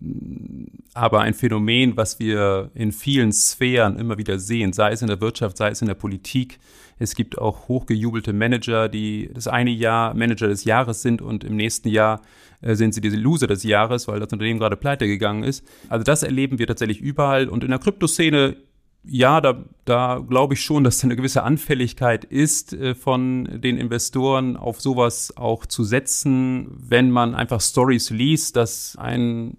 aber 0.94 1.20
ein 1.20 1.34
Phänomen, 1.34 1.98
was 1.98 2.18
wir 2.18 2.70
in 2.74 2.92
vielen 2.92 3.32
Sphären 3.32 3.98
immer 3.98 4.16
wieder 4.16 4.38
sehen, 4.38 4.72
sei 4.72 4.92
es 4.92 5.02
in 5.02 5.08
der 5.08 5.20
Wirtschaft, 5.20 5.58
sei 5.58 5.68
es 5.68 5.82
in 5.82 5.88
der 5.88 5.94
Politik. 5.94 6.58
Es 6.98 7.14
gibt 7.14 7.36
auch 7.36 7.68
hochgejubelte 7.68 8.32
Manager, 8.32 8.88
die 8.88 9.30
das 9.34 9.48
eine 9.48 9.70
Jahr 9.70 10.14
Manager 10.14 10.48
des 10.48 10.64
Jahres 10.64 11.02
sind 11.02 11.20
und 11.20 11.44
im 11.44 11.56
nächsten 11.56 11.88
Jahr 11.88 12.22
äh, 12.62 12.74
sind 12.74 12.94
sie 12.94 13.02
diese 13.02 13.16
Loser 13.16 13.48
des 13.48 13.64
Jahres, 13.64 14.08
weil 14.08 14.20
das 14.20 14.32
Unternehmen 14.32 14.58
gerade 14.58 14.76
pleite 14.76 15.06
gegangen 15.06 15.42
ist. 15.42 15.66
Also 15.90 16.04
das 16.04 16.22
erleben 16.22 16.58
wir 16.58 16.66
tatsächlich 16.66 17.00
überall 17.00 17.48
und 17.48 17.64
in 17.64 17.70
der 17.70 17.80
Kryptoszene 17.80 18.56
ja, 19.04 19.40
da, 19.40 19.64
da 19.84 20.24
glaube 20.26 20.54
ich 20.54 20.62
schon, 20.62 20.84
dass 20.84 20.98
da 20.98 21.06
eine 21.06 21.16
gewisse 21.16 21.42
Anfälligkeit 21.42 22.24
ist, 22.24 22.72
äh, 22.72 22.94
von 22.94 23.60
den 23.60 23.76
Investoren 23.76 24.56
auf 24.56 24.80
sowas 24.80 25.36
auch 25.36 25.66
zu 25.66 25.82
setzen, 25.82 26.68
wenn 26.70 27.10
man 27.10 27.34
einfach 27.34 27.60
Stories 27.60 28.10
liest, 28.10 28.56
dass 28.56 28.96
ein 28.96 29.56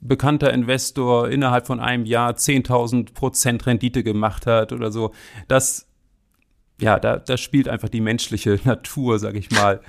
bekannter 0.00 0.52
Investor 0.52 1.28
innerhalb 1.30 1.66
von 1.66 1.80
einem 1.80 2.04
Jahr 2.04 2.32
10.000 2.32 3.14
Prozent 3.14 3.66
Rendite 3.66 4.02
gemacht 4.02 4.46
hat 4.46 4.72
oder 4.72 4.92
so. 4.92 5.12
Das, 5.48 5.88
ja, 6.80 6.98
da, 6.98 7.16
da 7.18 7.36
spielt 7.36 7.68
einfach 7.68 7.88
die 7.88 8.00
menschliche 8.02 8.58
Natur, 8.64 9.18
sag 9.18 9.34
ich 9.34 9.50
mal, 9.50 9.80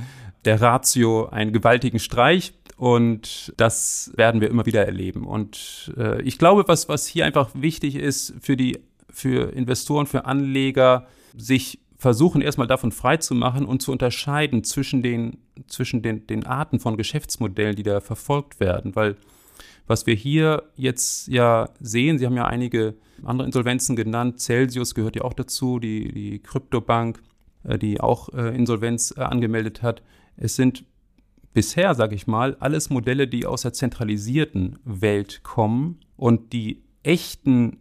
der 0.46 0.62
Ratio 0.62 1.28
einen 1.28 1.52
gewaltigen 1.54 2.00
Streich. 2.00 2.54
Und 2.78 3.54
das 3.58 4.12
werden 4.16 4.42
wir 4.42 4.50
immer 4.50 4.66
wieder 4.66 4.86
erleben. 4.86 5.26
Und 5.26 5.94
äh, 5.98 6.22
ich 6.24 6.38
glaube, 6.38 6.66
was, 6.68 6.90
was 6.90 7.08
hier 7.08 7.26
einfach 7.26 7.50
wichtig 7.54 7.96
ist 7.96 8.34
für 8.42 8.58
die, 8.58 8.80
für 9.10 9.54
Investoren, 9.54 10.08
für 10.08 10.26
Anleger, 10.26 11.08
sich 11.38 11.80
versuchen 11.98 12.42
erstmal 12.42 12.68
davon 12.68 12.92
frei 12.92 13.18
zu 13.18 13.34
machen 13.34 13.66
und 13.66 13.82
zu 13.82 13.92
unterscheiden 13.92 14.64
zwischen 14.64 15.02
den, 15.02 15.38
zwischen 15.68 16.02
den, 16.02 16.28
den 16.28 16.46
Arten 16.46 16.80
von 16.80 16.98
Geschäftsmodellen, 16.98 17.76
die 17.76 17.84
da 17.84 18.02
verfolgt 18.02 18.60
werden. 18.60 18.96
Weil 18.96 19.16
was 19.88 20.06
wir 20.06 20.16
hier 20.16 20.64
jetzt 20.76 21.28
ja 21.28 21.70
sehen, 21.80 22.18
Sie 22.18 22.26
haben 22.26 22.36
ja 22.36 22.46
einige 22.46 22.96
andere 23.24 23.46
Insolvenzen 23.46 23.96
genannt, 23.96 24.40
Celsius 24.40 24.96
gehört 24.96 25.16
ja 25.16 25.22
auch 25.22 25.34
dazu, 25.34 25.80
die, 25.80 26.12
die 26.12 26.40
Kryptobank, 26.40 27.22
äh, 27.64 27.78
die 27.78 28.02
auch 28.02 28.30
äh, 28.34 28.56
Insolvenz 28.56 29.14
äh, 29.16 29.22
angemeldet 29.22 29.82
hat. 29.82 30.02
Es 30.38 30.56
sind 30.56 30.86
bisher, 31.54 31.96
sage 31.96 32.16
ich 32.16 32.28
mal, 32.28 32.56
alles 32.60 32.90
Modelle, 32.90 33.28
die 33.28 33.46
aus 33.46 33.64
der 33.64 33.74
zentralisierten 33.74 34.78
Welt 34.84 35.42
kommen 35.44 36.00
und 36.18 36.54
die 36.54 36.84
echten 37.04 37.78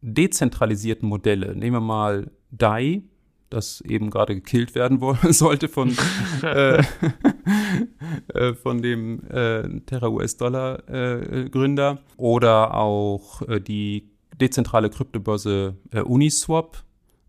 dezentralisierten 0.00 1.08
Modelle, 1.08 1.56
nehmen 1.56 1.76
wir 1.76 1.80
mal 1.80 2.30
DAI, 2.50 3.02
das 3.50 3.80
eben 3.80 4.10
gerade 4.10 4.34
gekillt 4.34 4.74
werden 4.74 5.00
sollte 5.32 5.68
von, 5.68 5.96
äh, 6.42 6.82
äh, 8.34 8.54
von 8.54 8.82
dem 8.82 9.24
äh, 9.28 9.80
Terra 9.80 10.08
US-Dollar-Gründer 10.08 11.90
äh, 11.92 12.20
oder 12.20 12.74
auch 12.74 13.42
äh, 13.42 13.60
die 13.60 14.10
dezentrale 14.40 14.90
Kryptobörse 14.90 15.76
äh, 15.92 16.00
Uniswap 16.00 16.84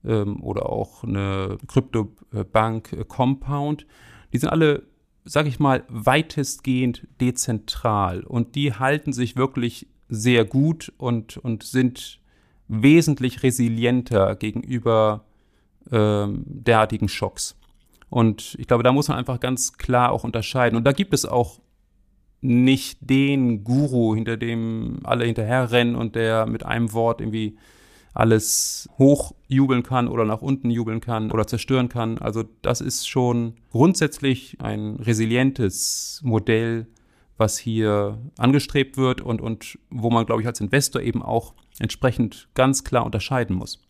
ähm, 0.05 0.41
oder 0.43 0.69
auch 0.69 1.03
eine 1.03 1.57
Kryptobank 1.67 3.07
Compound. 3.07 3.85
Die 4.33 4.37
sind 4.37 4.49
alle 4.49 4.83
sage 5.27 5.49
ich 5.49 5.59
mal, 5.59 5.83
weitestgehend 5.89 7.07
dezentral. 7.19 8.21
Und 8.21 8.55
die 8.55 8.73
halten 8.73 9.13
sich 9.13 9.35
wirklich 9.35 9.87
sehr 10.09 10.45
gut 10.45 10.91
und, 10.97 11.37
und 11.37 11.63
sind 11.63 12.19
wesentlich 12.67 13.43
resilienter 13.43 14.35
gegenüber 14.35 15.25
ähm, 15.91 16.43
derartigen 16.45 17.09
Schocks. 17.09 17.57
Und 18.09 18.55
ich 18.57 18.67
glaube, 18.67 18.83
da 18.83 18.93
muss 18.93 19.09
man 19.09 19.17
einfach 19.17 19.39
ganz 19.39 19.73
klar 19.73 20.11
auch 20.11 20.23
unterscheiden. 20.23 20.77
Und 20.77 20.85
da 20.85 20.93
gibt 20.93 21.13
es 21.13 21.25
auch 21.25 21.59
nicht 22.39 22.97
den 23.01 23.63
Guru, 23.63 24.15
hinter 24.15 24.37
dem 24.37 24.99
alle 25.03 25.25
hinterherrennen 25.25 25.95
und 25.95 26.15
der 26.15 26.45
mit 26.45 26.65
einem 26.65 26.93
Wort 26.93 27.19
irgendwie 27.19 27.57
alles 28.17 28.89
hochjubeln 28.97 29.83
kann 29.83 30.07
oder 30.07 30.25
nach 30.25 30.41
unten 30.41 30.71
jubeln 30.71 31.01
kann 31.01 31.31
oder 31.31 31.45
zerstören 31.45 31.87
kann. 31.87 32.17
Also 32.17 32.45
das 32.63 32.81
ist 32.81 33.07
schon 33.07 33.53
grundsätzlich 33.71 34.57
ein 34.59 34.95
resilientes 34.95 36.21
Modell, 36.23 36.87
was 37.37 37.59
hier 37.59 38.17
angestrebt 38.37 38.97
wird 38.97 39.21
und, 39.21 39.39
und 39.39 39.77
wo 39.91 40.09
man, 40.09 40.25
glaube 40.25 40.41
ich, 40.41 40.47
als 40.47 40.59
Investor 40.59 41.01
eben 41.01 41.21
auch 41.21 41.53
entsprechend 41.77 42.49
ganz 42.55 42.83
klar 42.83 43.05
unterscheiden 43.05 43.55
muss. 43.55 43.83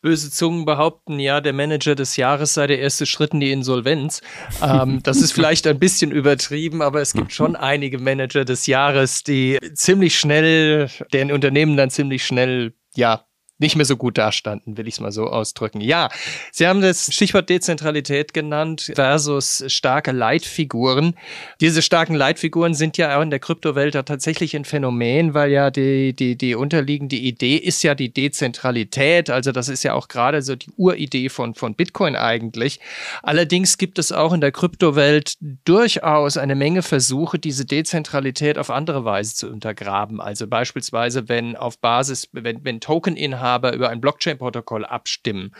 Böse 0.00 0.30
Zungen 0.30 0.64
behaupten, 0.64 1.18
ja, 1.18 1.40
der 1.40 1.52
Manager 1.52 1.94
des 1.94 2.16
Jahres 2.16 2.54
sei 2.54 2.68
der 2.68 2.78
erste 2.78 3.06
Schritt 3.06 3.34
in 3.34 3.40
die 3.40 3.50
Insolvenz. 3.50 4.22
Ähm, 4.62 5.00
das 5.02 5.20
ist 5.20 5.32
vielleicht 5.32 5.66
ein 5.66 5.78
bisschen 5.78 6.12
übertrieben, 6.12 6.80
aber 6.80 7.02
es 7.02 7.12
gibt 7.12 7.32
schon 7.32 7.56
einige 7.56 7.98
Manager 7.98 8.44
des 8.44 8.66
Jahres, 8.66 9.24
die 9.24 9.58
ziemlich 9.74 10.18
schnell, 10.18 10.88
deren 11.12 11.32
Unternehmen 11.32 11.76
dann 11.76 11.90
ziemlich 11.90 12.24
schnell, 12.24 12.72
ja, 12.94 13.26
nicht 13.58 13.76
mehr 13.76 13.86
so 13.86 13.96
gut 13.96 14.18
dastanden, 14.18 14.76
will 14.76 14.88
ich 14.88 14.94
es 14.94 15.00
mal 15.00 15.12
so 15.12 15.26
ausdrücken. 15.26 15.80
Ja, 15.80 16.08
Sie 16.50 16.66
haben 16.66 16.82
das 16.82 17.12
Stichwort 17.14 17.48
Dezentralität 17.48 18.34
genannt 18.34 18.90
versus 18.96 19.64
starke 19.68 20.10
Leitfiguren. 20.10 21.14
Diese 21.60 21.80
starken 21.80 22.14
Leitfiguren 22.16 22.74
sind 22.74 22.98
ja 22.98 23.16
auch 23.16 23.22
in 23.22 23.30
der 23.30 23.38
Kryptowelt 23.38 23.94
tatsächlich 23.94 24.56
ein 24.56 24.64
Phänomen, 24.64 25.34
weil 25.34 25.52
ja 25.52 25.70
die, 25.70 26.14
die, 26.14 26.36
die 26.36 26.56
unterliegende 26.56 27.14
Idee 27.14 27.56
ist 27.56 27.84
ja 27.84 27.94
die 27.94 28.12
Dezentralität. 28.12 29.30
Also 29.30 29.52
das 29.52 29.68
ist 29.68 29.84
ja 29.84 29.94
auch 29.94 30.08
gerade 30.08 30.42
so 30.42 30.56
die 30.56 30.70
Uridee 30.76 31.28
von, 31.28 31.54
von 31.54 31.76
Bitcoin 31.76 32.16
eigentlich. 32.16 32.80
Allerdings 33.22 33.78
gibt 33.78 34.00
es 34.00 34.10
auch 34.10 34.32
in 34.32 34.40
der 34.40 34.50
Kryptowelt 34.50 35.36
durchaus 35.64 36.36
eine 36.36 36.56
Menge 36.56 36.82
Versuche, 36.82 37.38
diese 37.38 37.64
Dezentralität 37.64 38.58
auf 38.58 38.70
andere 38.70 39.04
Weise 39.04 39.36
zu 39.36 39.48
untergraben. 39.48 40.20
Also 40.20 40.48
beispielsweise, 40.48 41.28
wenn 41.28 41.54
auf 41.54 41.78
Basis, 41.78 42.28
wenn, 42.32 42.64
wenn 42.64 42.80
Tokeninhaber 42.80 43.43
Inhaber 43.44 43.74
über 43.74 43.90
ein 43.90 44.00
Blockchain-Protokoll 44.00 44.86
abstimmen. 44.86 45.52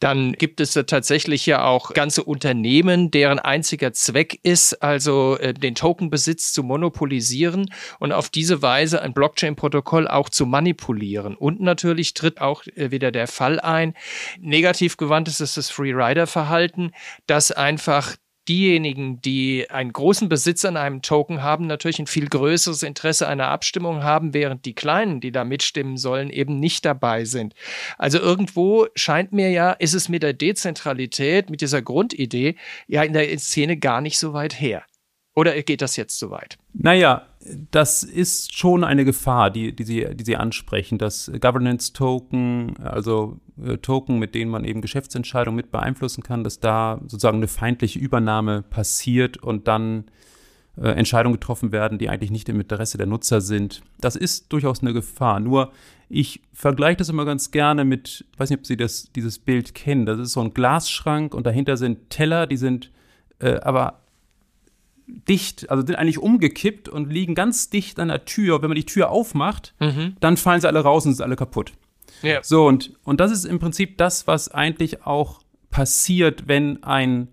Dann 0.00 0.32
gibt 0.32 0.60
es 0.60 0.72
tatsächlich 0.72 1.46
ja 1.46 1.64
auch 1.64 1.94
ganze 1.94 2.24
Unternehmen, 2.24 3.12
deren 3.12 3.38
einziger 3.38 3.92
Zweck 3.92 4.40
ist, 4.42 4.82
also 4.82 5.38
äh, 5.38 5.54
den 5.54 5.76
Tokenbesitz 5.76 6.52
zu 6.52 6.64
monopolisieren 6.64 7.70
und 8.00 8.12
auf 8.12 8.28
diese 8.28 8.60
Weise 8.60 9.00
ein 9.02 9.14
Blockchain-Protokoll 9.14 10.08
auch 10.08 10.28
zu 10.28 10.46
manipulieren. 10.46 11.36
Und 11.36 11.60
natürlich 11.60 12.14
tritt 12.14 12.40
auch 12.40 12.64
äh, 12.74 12.90
wieder 12.90 13.12
der 13.12 13.28
Fall 13.28 13.60
ein, 13.60 13.94
negativ 14.40 14.96
gewandt 14.96 15.28
ist 15.28 15.40
es 15.40 15.54
das 15.54 15.70
Free-Rider-Verhalten, 15.70 16.90
dass 17.26 17.52
einfach 17.52 18.16
diejenigen, 18.48 19.20
die 19.20 19.66
einen 19.70 19.92
großen 19.92 20.28
Besitz 20.28 20.64
an 20.64 20.76
einem 20.76 21.02
Token 21.02 21.42
haben, 21.42 21.66
natürlich 21.66 21.98
ein 21.98 22.06
viel 22.06 22.28
größeres 22.28 22.82
Interesse 22.82 23.28
einer 23.28 23.48
Abstimmung 23.48 24.02
haben, 24.02 24.34
während 24.34 24.64
die 24.64 24.74
Kleinen, 24.74 25.20
die 25.20 25.32
da 25.32 25.44
mitstimmen 25.44 25.96
sollen, 25.96 26.30
eben 26.30 26.58
nicht 26.58 26.84
dabei 26.84 27.24
sind. 27.24 27.54
Also 27.98 28.18
irgendwo 28.18 28.86
scheint 28.94 29.32
mir 29.32 29.50
ja, 29.50 29.72
ist 29.72 29.94
es 29.94 30.08
mit 30.08 30.22
der 30.22 30.32
Dezentralität, 30.32 31.50
mit 31.50 31.60
dieser 31.60 31.82
Grundidee, 31.82 32.56
ja 32.86 33.02
in 33.02 33.12
der 33.12 33.38
Szene 33.38 33.76
gar 33.76 34.00
nicht 34.00 34.18
so 34.18 34.32
weit 34.32 34.58
her. 34.58 34.84
Oder 35.38 35.62
geht 35.62 35.82
das 35.82 35.94
jetzt 35.94 36.18
so 36.18 36.30
weit? 36.30 36.58
Naja, 36.72 37.22
das 37.70 38.02
ist 38.02 38.56
schon 38.56 38.82
eine 38.82 39.04
Gefahr, 39.04 39.52
die, 39.52 39.70
die, 39.72 39.84
Sie, 39.84 40.04
die 40.12 40.24
Sie 40.24 40.34
ansprechen, 40.34 40.98
dass 40.98 41.30
Governance-Token, 41.30 42.78
also 42.78 43.38
äh, 43.64 43.76
Token, 43.76 44.18
mit 44.18 44.34
denen 44.34 44.50
man 44.50 44.64
eben 44.64 44.80
Geschäftsentscheidungen 44.80 45.54
mit 45.54 45.70
beeinflussen 45.70 46.24
kann, 46.24 46.42
dass 46.42 46.58
da 46.58 46.98
sozusagen 47.02 47.36
eine 47.36 47.46
feindliche 47.46 48.00
Übernahme 48.00 48.62
passiert 48.62 49.36
und 49.36 49.68
dann 49.68 50.06
äh, 50.76 50.88
Entscheidungen 50.88 51.34
getroffen 51.34 51.70
werden, 51.70 51.98
die 51.98 52.08
eigentlich 52.08 52.32
nicht 52.32 52.48
im 52.48 52.58
Interesse 52.58 52.98
der 52.98 53.06
Nutzer 53.06 53.40
sind. 53.40 53.82
Das 54.00 54.16
ist 54.16 54.52
durchaus 54.52 54.82
eine 54.82 54.92
Gefahr. 54.92 55.38
Nur 55.38 55.70
ich 56.08 56.42
vergleiche 56.52 56.96
das 56.96 57.10
immer 57.10 57.24
ganz 57.24 57.52
gerne 57.52 57.84
mit, 57.84 58.24
ich 58.32 58.40
weiß 58.40 58.50
nicht, 58.50 58.58
ob 58.58 58.66
Sie 58.66 58.76
das, 58.76 59.12
dieses 59.12 59.38
Bild 59.38 59.76
kennen. 59.76 60.04
Das 60.04 60.18
ist 60.18 60.32
so 60.32 60.40
ein 60.40 60.52
Glasschrank 60.52 61.32
und 61.32 61.46
dahinter 61.46 61.76
sind 61.76 62.10
Teller, 62.10 62.48
die 62.48 62.56
sind 62.56 62.90
äh, 63.38 63.60
aber 63.60 64.00
dicht, 65.08 65.70
also 65.70 65.86
sind 65.86 65.96
eigentlich 65.96 66.18
umgekippt 66.18 66.88
und 66.88 67.10
liegen 67.10 67.34
ganz 67.34 67.70
dicht 67.70 67.98
an 67.98 68.08
der 68.08 68.24
Tür. 68.24 68.62
Wenn 68.62 68.68
man 68.68 68.76
die 68.76 68.86
Tür 68.86 69.10
aufmacht, 69.10 69.74
mhm. 69.80 70.16
dann 70.20 70.36
fallen 70.36 70.60
sie 70.60 70.68
alle 70.68 70.80
raus 70.80 71.06
und 71.06 71.14
sind 71.14 71.24
alle 71.24 71.36
kaputt. 71.36 71.72
Ja. 72.22 72.42
So, 72.42 72.66
und, 72.66 72.92
und 73.04 73.20
das 73.20 73.30
ist 73.30 73.44
im 73.44 73.58
Prinzip 73.58 73.98
das, 73.98 74.26
was 74.26 74.48
eigentlich 74.50 75.04
auch 75.06 75.40
passiert, 75.70 76.48
wenn 76.48 76.82
ein 76.82 77.28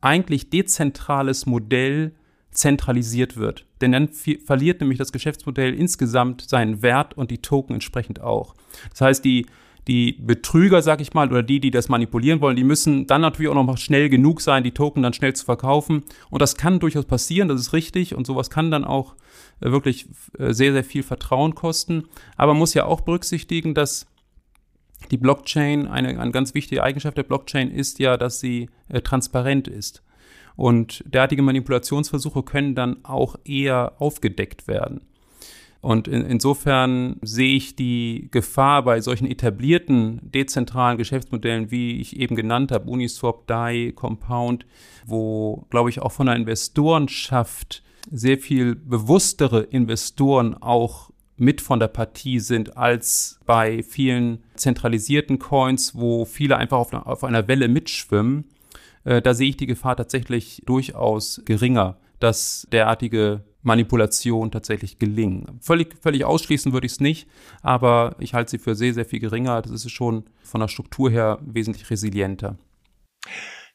eigentlich 0.00 0.50
dezentrales 0.50 1.46
Modell 1.46 2.12
zentralisiert 2.50 3.36
wird. 3.36 3.66
Denn 3.80 3.92
dann 3.92 4.08
verliert 4.08 4.80
nämlich 4.80 4.98
das 4.98 5.12
Geschäftsmodell 5.12 5.74
insgesamt 5.74 6.42
seinen 6.42 6.82
Wert 6.82 7.16
und 7.16 7.30
die 7.30 7.38
Token 7.38 7.74
entsprechend 7.74 8.20
auch. 8.20 8.54
Das 8.90 9.00
heißt, 9.00 9.24
die, 9.24 9.46
die 9.88 10.12
Betrüger, 10.12 10.82
sag 10.82 11.00
ich 11.00 11.14
mal, 11.14 11.28
oder 11.28 11.42
die, 11.42 11.60
die 11.60 11.70
das 11.70 11.88
manipulieren 11.88 12.42
wollen, 12.42 12.56
die 12.56 12.64
müssen 12.64 13.06
dann 13.06 13.22
natürlich 13.22 13.50
auch 13.50 13.54
noch 13.54 13.64
mal 13.64 13.78
schnell 13.78 14.10
genug 14.10 14.42
sein, 14.42 14.62
die 14.62 14.72
Token 14.72 15.02
dann 15.02 15.14
schnell 15.14 15.34
zu 15.34 15.46
verkaufen. 15.46 16.04
Und 16.28 16.42
das 16.42 16.56
kann 16.56 16.78
durchaus 16.78 17.06
passieren, 17.06 17.48
das 17.48 17.60
ist 17.60 17.72
richtig. 17.72 18.14
Und 18.14 18.26
sowas 18.26 18.50
kann 18.50 18.70
dann 18.70 18.84
auch 18.84 19.16
äh, 19.60 19.70
wirklich 19.70 20.06
äh, 20.38 20.52
sehr, 20.52 20.72
sehr 20.72 20.84
viel 20.84 21.02
Vertrauen 21.02 21.54
kosten. 21.54 22.04
Aber 22.36 22.52
man 22.52 22.58
muss 22.58 22.74
ja 22.74 22.84
auch 22.84 23.00
berücksichtigen, 23.00 23.72
dass 23.72 24.06
die 25.10 25.16
Blockchain, 25.16 25.86
eine, 25.86 26.20
eine 26.20 26.32
ganz 26.32 26.54
wichtige 26.54 26.82
Eigenschaft 26.82 27.16
der 27.16 27.22
Blockchain 27.22 27.70
ist 27.70 27.98
ja, 27.98 28.18
dass 28.18 28.40
sie 28.40 28.68
äh, 28.88 29.00
transparent 29.00 29.68
ist. 29.68 30.02
Und 30.54 31.02
derartige 31.06 31.40
Manipulationsversuche 31.40 32.42
können 32.42 32.74
dann 32.74 33.04
auch 33.04 33.36
eher 33.44 33.94
aufgedeckt 34.02 34.68
werden. 34.68 35.00
Und 35.80 36.08
in, 36.08 36.22
insofern 36.22 37.16
sehe 37.22 37.56
ich 37.56 37.76
die 37.76 38.28
Gefahr 38.30 38.82
bei 38.82 39.00
solchen 39.00 39.26
etablierten 39.26 40.20
dezentralen 40.22 40.98
Geschäftsmodellen, 40.98 41.70
wie 41.70 42.00
ich 42.00 42.16
eben 42.16 42.34
genannt 42.34 42.72
habe, 42.72 42.90
Uniswap, 42.90 43.46
DAI, 43.46 43.92
Compound, 43.94 44.66
wo, 45.06 45.66
glaube 45.70 45.90
ich, 45.90 46.00
auch 46.00 46.12
von 46.12 46.26
der 46.26 46.36
Investorenschaft 46.36 47.82
sehr 48.10 48.38
viel 48.38 48.74
bewusstere 48.74 49.62
Investoren 49.62 50.54
auch 50.54 51.10
mit 51.36 51.60
von 51.60 51.78
der 51.78 51.88
Partie 51.88 52.40
sind 52.40 52.76
als 52.76 53.38
bei 53.46 53.82
vielen 53.84 54.42
zentralisierten 54.56 55.38
Coins, 55.38 55.94
wo 55.94 56.24
viele 56.24 56.56
einfach 56.56 56.78
auf, 56.78 56.92
auf 56.92 57.22
einer 57.22 57.46
Welle 57.46 57.68
mitschwimmen. 57.68 58.44
Äh, 59.04 59.22
da 59.22 59.34
sehe 59.34 59.50
ich 59.50 59.56
die 59.56 59.66
Gefahr 59.66 59.96
tatsächlich 59.96 60.62
durchaus 60.66 61.40
geringer, 61.44 61.96
dass 62.18 62.66
derartige 62.72 63.44
Manipulation 63.68 64.50
tatsächlich 64.50 64.98
gelingen. 64.98 65.60
Völlig, 65.60 65.94
völlig 66.02 66.24
ausschließen 66.24 66.72
würde 66.72 66.86
ich 66.86 66.92
es 66.92 67.00
nicht, 67.00 67.28
aber 67.62 68.16
ich 68.18 68.34
halte 68.34 68.50
sie 68.50 68.58
für 68.58 68.74
sehr, 68.74 68.94
sehr 68.94 69.04
viel 69.04 69.20
geringer. 69.20 69.62
Das 69.62 69.70
ist 69.70 69.90
schon 69.92 70.24
von 70.42 70.60
der 70.60 70.68
Struktur 70.68 71.10
her 71.10 71.38
wesentlich 71.42 71.88
resilienter. 71.88 72.56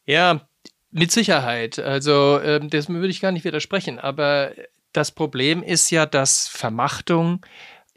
Ja, 0.06 0.48
mit 0.92 1.12
Sicherheit. 1.12 1.80
Also 1.80 2.40
ähm, 2.42 2.70
das 2.70 2.90
würde 2.90 3.08
ich 3.08 3.22
gar 3.22 3.32
nicht 3.32 3.46
widersprechen. 3.46 4.00
Aber 4.00 4.52
das 4.92 5.12
Problem 5.12 5.64
ist 5.64 5.90
ja, 5.90 6.06
dass 6.06 6.48
Vermachtung 6.48 7.46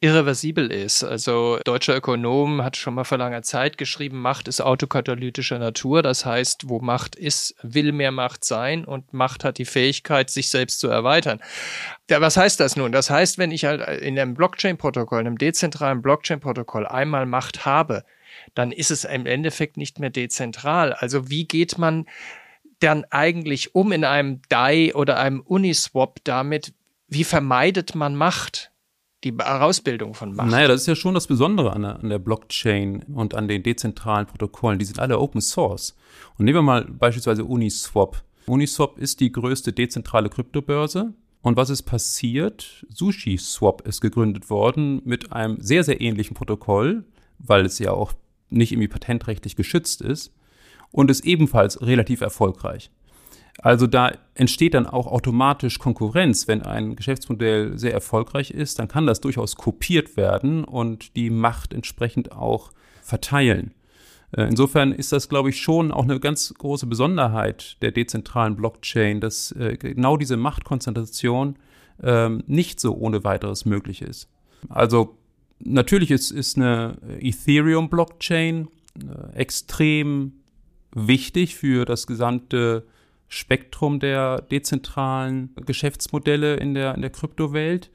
irreversibel 0.00 0.70
ist. 0.70 1.04
Also 1.04 1.58
deutscher 1.64 1.96
Ökonom 1.96 2.62
hat 2.62 2.76
schon 2.76 2.94
mal 2.94 3.04
vor 3.04 3.16
langer 3.16 3.42
Zeit 3.42 3.78
geschrieben, 3.78 4.20
Macht 4.20 4.46
ist 4.46 4.60
autokatalytischer 4.60 5.58
Natur. 5.58 6.02
Das 6.02 6.26
heißt, 6.26 6.68
wo 6.68 6.80
Macht 6.80 7.16
ist, 7.16 7.54
will 7.62 7.92
mehr 7.92 8.12
Macht 8.12 8.44
sein 8.44 8.84
und 8.84 9.14
Macht 9.14 9.42
hat 9.42 9.56
die 9.58 9.64
Fähigkeit, 9.64 10.28
sich 10.28 10.50
selbst 10.50 10.80
zu 10.80 10.88
erweitern. 10.88 11.40
Ja, 12.10 12.20
was 12.20 12.36
heißt 12.36 12.60
das 12.60 12.76
nun? 12.76 12.92
Das 12.92 13.08
heißt, 13.08 13.38
wenn 13.38 13.50
ich 13.50 13.64
halt 13.64 13.80
in 14.02 14.18
einem 14.18 14.34
Blockchain-Protokoll, 14.34 15.20
einem 15.20 15.38
dezentralen 15.38 16.02
Blockchain-Protokoll 16.02 16.86
einmal 16.86 17.24
Macht 17.24 17.64
habe, 17.64 18.04
dann 18.54 18.72
ist 18.72 18.90
es 18.90 19.04
im 19.04 19.24
Endeffekt 19.24 19.78
nicht 19.78 19.98
mehr 19.98 20.10
dezentral. 20.10 20.92
Also 20.92 21.30
wie 21.30 21.46
geht 21.46 21.78
man 21.78 22.06
dann 22.80 23.04
eigentlich 23.10 23.74
um 23.74 23.92
in 23.92 24.04
einem 24.04 24.42
DAI 24.50 24.94
oder 24.94 25.18
einem 25.18 25.40
Uniswap 25.40 26.20
damit, 26.24 26.74
wie 27.08 27.24
vermeidet 27.24 27.94
man 27.94 28.14
Macht? 28.14 28.72
Die 29.24 29.34
Herausbildung 29.34 30.14
von 30.14 30.34
Macht. 30.34 30.50
Naja, 30.50 30.68
das 30.68 30.82
ist 30.82 30.86
ja 30.86 30.94
schon 30.94 31.14
das 31.14 31.26
Besondere 31.26 31.72
an 31.72 31.82
der, 31.82 31.96
an 32.00 32.08
der, 32.08 32.18
Blockchain 32.18 33.02
und 33.14 33.34
an 33.34 33.48
den 33.48 33.62
dezentralen 33.62 34.26
Protokollen. 34.26 34.78
Die 34.78 34.84
sind 34.84 34.98
alle 34.98 35.18
Open 35.18 35.40
Source. 35.40 35.96
Und 36.38 36.44
nehmen 36.44 36.58
wir 36.58 36.62
mal 36.62 36.84
beispielsweise 36.84 37.44
Uniswap. 37.44 38.22
Uniswap 38.46 38.98
ist 38.98 39.20
die 39.20 39.32
größte 39.32 39.72
dezentrale 39.72 40.28
Kryptobörse. 40.28 41.14
Und 41.42 41.56
was 41.56 41.70
ist 41.70 41.82
passiert? 41.82 42.86
SushiSwap 42.90 43.86
ist 43.86 44.00
gegründet 44.00 44.50
worden 44.50 45.00
mit 45.04 45.32
einem 45.32 45.60
sehr, 45.60 45.84
sehr 45.84 46.00
ähnlichen 46.00 46.34
Protokoll, 46.34 47.04
weil 47.38 47.64
es 47.64 47.78
ja 47.78 47.92
auch 47.92 48.12
nicht 48.50 48.72
irgendwie 48.72 48.88
patentrechtlich 48.88 49.56
geschützt 49.56 50.02
ist 50.02 50.32
und 50.90 51.10
ist 51.10 51.24
ebenfalls 51.24 51.80
relativ 51.82 52.20
erfolgreich. 52.20 52.90
Also 53.58 53.86
da 53.86 54.12
entsteht 54.34 54.74
dann 54.74 54.86
auch 54.86 55.06
automatisch 55.06 55.78
Konkurrenz. 55.78 56.46
Wenn 56.46 56.62
ein 56.62 56.96
Geschäftsmodell 56.96 57.78
sehr 57.78 57.92
erfolgreich 57.92 58.50
ist, 58.50 58.78
dann 58.78 58.88
kann 58.88 59.06
das 59.06 59.20
durchaus 59.20 59.56
kopiert 59.56 60.16
werden 60.16 60.64
und 60.64 61.16
die 61.16 61.30
Macht 61.30 61.72
entsprechend 61.72 62.32
auch 62.32 62.70
verteilen. 63.02 63.72
Äh, 64.32 64.42
insofern 64.42 64.92
ist 64.92 65.12
das, 65.12 65.28
glaube 65.28 65.50
ich, 65.50 65.60
schon 65.60 65.92
auch 65.92 66.04
eine 66.04 66.20
ganz 66.20 66.52
große 66.54 66.86
Besonderheit 66.86 67.76
der 67.82 67.92
dezentralen 67.92 68.56
Blockchain, 68.56 69.20
dass 69.20 69.52
äh, 69.52 69.76
genau 69.78 70.16
diese 70.16 70.36
Machtkonzentration 70.36 71.56
ähm, 72.02 72.42
nicht 72.46 72.78
so 72.80 72.94
ohne 72.94 73.24
weiteres 73.24 73.64
möglich 73.64 74.02
ist. 74.02 74.28
Also 74.68 75.16
natürlich 75.58 76.10
ist, 76.10 76.30
ist 76.30 76.56
eine 76.56 76.98
Ethereum-Blockchain 77.20 78.68
äh, 78.98 79.36
extrem 79.36 80.32
wichtig 80.94 81.56
für 81.56 81.84
das 81.84 82.06
gesamte 82.06 82.86
Spektrum 83.28 84.00
der 84.00 84.42
dezentralen 84.42 85.54
Geschäftsmodelle 85.66 86.56
in 86.56 86.74
der, 86.74 86.94
in 86.94 87.02
der 87.02 87.10
Kryptowelt. 87.10 87.90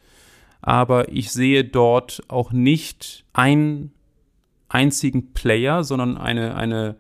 Aber 0.62 1.12
ich 1.12 1.32
sehe 1.32 1.64
dort 1.64 2.24
auch 2.28 2.52
nicht 2.52 3.26
einen 3.34 3.94
einzigen 4.70 5.34
Player, 5.34 5.84
sondern 5.84 6.18
eine, 6.18 6.56
eine 6.56 6.98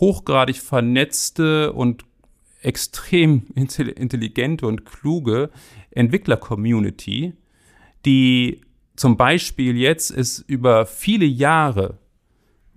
hochgradig 0.00 0.56
vernetzte 0.56 1.72
und 1.72 2.04
extrem 2.60 3.46
intelligente 3.54 4.66
und 4.66 4.84
kluge 4.84 5.50
Entwickler-Community, 5.90 7.34
die 8.04 8.60
zum 8.96 9.16
Beispiel 9.16 9.76
jetzt 9.76 10.10
es 10.10 10.40
über 10.40 10.86
viele 10.86 11.24
Jahre 11.24 11.98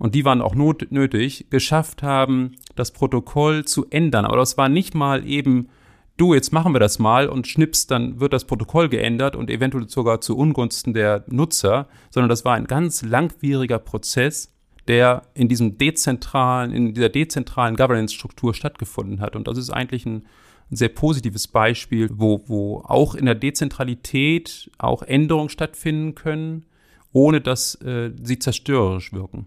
und 0.02 0.16
die 0.16 0.24
waren 0.24 0.42
auch 0.42 0.56
not 0.56 0.88
nötig, 0.90 1.46
geschafft 1.48 2.02
haben, 2.02 2.56
das 2.74 2.90
Protokoll 2.90 3.64
zu 3.64 3.86
ändern. 3.88 4.24
Aber 4.24 4.36
das 4.36 4.58
war 4.58 4.68
nicht 4.68 4.96
mal 4.96 5.24
eben, 5.28 5.68
du, 6.16 6.34
jetzt 6.34 6.52
machen 6.52 6.72
wir 6.74 6.80
das 6.80 6.98
mal 6.98 7.28
und 7.28 7.46
schnippst, 7.46 7.88
dann 7.88 8.18
wird 8.18 8.32
das 8.32 8.44
Protokoll 8.44 8.88
geändert 8.88 9.36
und 9.36 9.48
eventuell 9.48 9.88
sogar 9.88 10.20
zu 10.20 10.36
Ungunsten 10.36 10.92
der 10.92 11.22
Nutzer, 11.28 11.86
sondern 12.10 12.28
das 12.28 12.44
war 12.44 12.54
ein 12.54 12.64
ganz 12.64 13.02
langwieriger 13.02 13.78
Prozess, 13.78 14.52
der 14.88 15.22
in 15.34 15.46
diesem 15.46 15.78
dezentralen, 15.78 16.72
in 16.72 16.94
dieser 16.94 17.08
dezentralen 17.08 17.76
Governance-Struktur 17.76 18.54
stattgefunden 18.54 19.20
hat. 19.20 19.36
Und 19.36 19.46
das 19.46 19.56
ist 19.56 19.70
eigentlich 19.70 20.04
ein, 20.04 20.24
ein 20.72 20.76
sehr 20.76 20.88
positives 20.88 21.46
Beispiel, 21.46 22.10
wo, 22.12 22.42
wo 22.48 22.82
auch 22.84 23.14
in 23.14 23.26
der 23.26 23.36
Dezentralität 23.36 24.68
auch 24.78 25.04
Änderungen 25.04 25.48
stattfinden 25.48 26.16
können, 26.16 26.66
ohne 27.12 27.40
dass 27.40 27.76
äh, 27.82 28.10
sie 28.20 28.40
zerstörerisch 28.40 29.12
wirken. 29.12 29.46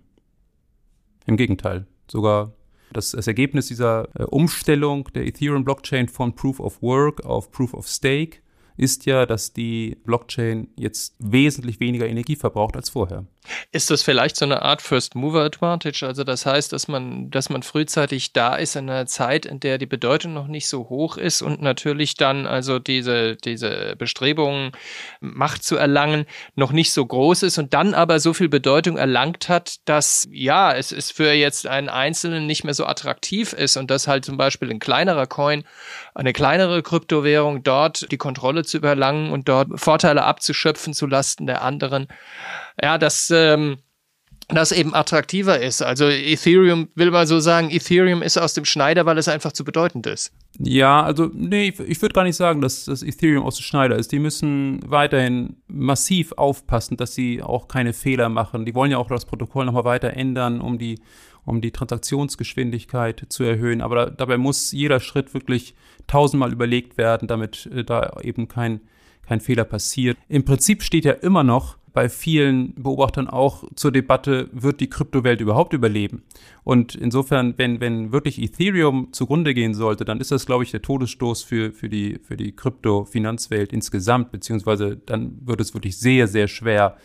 Im 1.25 1.37
Gegenteil, 1.37 1.87
sogar 2.07 2.53
das, 2.91 3.11
das 3.11 3.27
Ergebnis 3.27 3.67
dieser 3.67 4.07
äh, 4.15 4.23
Umstellung 4.23 5.09
der 5.13 5.25
Ethereum-Blockchain 5.25 6.07
von 6.07 6.35
Proof 6.35 6.59
of 6.59 6.81
Work 6.81 7.25
auf 7.25 7.51
Proof 7.51 7.73
of 7.73 7.87
Stake 7.87 8.39
ist 8.77 9.05
ja, 9.05 9.25
dass 9.25 9.53
die 9.53 9.97
Blockchain 10.03 10.67
jetzt 10.75 11.15
wesentlich 11.19 11.79
weniger 11.79 12.07
Energie 12.07 12.35
verbraucht 12.35 12.75
als 12.75 12.89
vorher. 12.89 13.25
Ist 13.71 13.89
das 13.91 14.01
vielleicht 14.01 14.35
so 14.35 14.45
eine 14.45 14.61
Art 14.61 14.81
First 14.81 15.15
Mover 15.15 15.43
Advantage? 15.43 16.05
Also 16.05 16.23
das 16.23 16.45
heißt, 16.45 16.73
dass 16.73 16.87
man, 16.87 17.29
dass 17.31 17.49
man 17.49 17.63
frühzeitig 17.63 18.33
da 18.33 18.55
ist 18.55 18.75
in 18.75 18.89
einer 18.89 19.05
Zeit, 19.05 19.45
in 19.45 19.59
der 19.59 19.77
die 19.77 19.85
Bedeutung 19.85 20.33
noch 20.33 20.47
nicht 20.47 20.67
so 20.67 20.89
hoch 20.89 21.17
ist 21.17 21.41
und 21.41 21.61
natürlich 21.61 22.15
dann 22.15 22.47
also 22.47 22.79
diese, 22.79 23.35
diese 23.35 23.95
Bestrebungen, 23.97 24.71
Macht 25.19 25.63
zu 25.63 25.75
erlangen, 25.75 26.25
noch 26.55 26.71
nicht 26.71 26.91
so 26.91 27.05
groß 27.05 27.43
ist 27.43 27.57
und 27.57 27.73
dann 27.73 27.93
aber 27.93 28.19
so 28.19 28.33
viel 28.33 28.49
Bedeutung 28.49 28.97
erlangt 28.97 29.49
hat, 29.49 29.77
dass 29.85 30.27
ja, 30.31 30.73
es 30.73 30.91
ist 30.91 31.11
für 31.13 31.31
jetzt 31.31 31.67
einen 31.67 31.89
Einzelnen 31.89 32.45
nicht 32.47 32.63
mehr 32.63 32.73
so 32.73 32.85
attraktiv 32.85 33.53
ist 33.53 33.77
und 33.77 33.91
dass 33.91 34.07
halt 34.07 34.25
zum 34.25 34.37
Beispiel 34.37 34.69
ein 34.71 34.79
kleinerer 34.79 35.27
Coin, 35.27 35.63
eine 36.13 36.33
kleinere 36.33 36.81
Kryptowährung 36.83 37.63
dort 37.63 38.11
die 38.11 38.17
Kontrolle 38.17 38.63
zu 38.63 38.77
überlangen 38.77 39.31
und 39.31 39.49
dort 39.49 39.79
Vorteile 39.79 40.23
abzuschöpfen 40.23 40.93
zu 40.93 41.07
Lasten 41.07 41.47
der 41.47 41.61
anderen 41.61 42.07
ja, 42.81 42.97
das 42.97 43.31
ähm, 43.31 43.77
das 44.47 44.71
eben 44.71 44.93
attraktiver 44.93 45.59
ist. 45.59 45.81
Also 45.81 46.05
Ethereum, 46.05 46.89
will 46.93 47.09
man 47.09 47.25
so 47.25 47.39
sagen, 47.39 47.71
Ethereum 47.71 48.21
ist 48.21 48.37
aus 48.37 48.53
dem 48.53 48.65
Schneider, 48.65 49.05
weil 49.05 49.17
es 49.17 49.27
einfach 49.27 49.51
zu 49.51 49.63
bedeutend 49.63 50.05
ist. 50.05 50.33
Ja, 50.59 51.01
also 51.01 51.31
nee, 51.33 51.69
ich, 51.69 51.79
ich 51.79 52.01
würde 52.01 52.13
gar 52.13 52.23
nicht 52.23 52.35
sagen, 52.35 52.61
dass 52.61 52.85
das 52.85 53.01
Ethereum 53.01 53.43
aus 53.43 53.55
dem 53.55 53.63
Schneider 53.63 53.95
ist. 53.95 54.11
Die 54.11 54.19
müssen 54.19 54.79
weiterhin 54.85 55.57
massiv 55.67 56.33
aufpassen, 56.33 56.95
dass 56.95 57.15
sie 57.15 57.41
auch 57.41 57.67
keine 57.67 57.93
Fehler 57.93 58.29
machen. 58.29 58.65
Die 58.65 58.75
wollen 58.75 58.91
ja 58.91 58.99
auch 58.99 59.07
das 59.07 59.25
Protokoll 59.25 59.65
nochmal 59.65 59.83
weiter 59.83 60.13
ändern, 60.13 60.61
um 60.61 60.77
die, 60.77 60.99
um 61.43 61.59
die 61.59 61.71
Transaktionsgeschwindigkeit 61.71 63.25
zu 63.29 63.43
erhöhen. 63.43 63.81
Aber 63.81 63.95
da, 63.95 64.05
dabei 64.11 64.37
muss 64.37 64.71
jeder 64.71 64.99
Schritt 64.99 65.33
wirklich 65.33 65.73
tausendmal 66.05 66.53
überlegt 66.53 66.99
werden, 66.99 67.27
damit 67.27 67.67
äh, 67.73 67.83
da 67.83 68.17
eben 68.21 68.47
kein, 68.47 68.81
kein 69.27 69.41
Fehler 69.41 69.63
passiert. 69.63 70.19
Im 70.29 70.45
Prinzip 70.45 70.83
steht 70.83 71.05
ja 71.05 71.13
immer 71.13 71.43
noch 71.43 71.77
bei 71.95 72.09
vielen 72.09 72.75
Beobachtern 72.75 73.27
auch 73.27 73.63
zur 73.73 73.91
Debatte, 73.91 74.49
wird 74.51 74.81
die 74.81 74.89
Kryptowelt 74.89 75.41
überhaupt 75.41 75.73
überleben? 75.73 76.23
Und 76.63 76.93
insofern, 76.93 77.55
wenn, 77.57 77.79
wenn 77.79 78.11
wirklich 78.11 78.39
Ethereum 78.39 79.07
zugrunde 79.13 79.53
gehen 79.53 79.73
sollte, 79.73 80.03
dann 80.03 80.19
ist 80.19 80.31
das, 80.31 80.45
glaube 80.45 80.65
ich, 80.65 80.71
der 80.71 80.81
Todesstoß 80.81 81.43
für, 81.43 81.71
für 81.71 81.89
die, 81.89 82.19
für 82.21 82.35
die 82.35 82.51
Krypto-Finanzwelt 82.51 83.71
insgesamt, 83.71 84.31
beziehungsweise 84.31 84.97
dann 84.97 85.39
wird 85.45 85.61
es 85.61 85.73
wirklich 85.73 85.97
sehr, 85.97 86.27
sehr 86.27 86.49
schwer, 86.49 86.97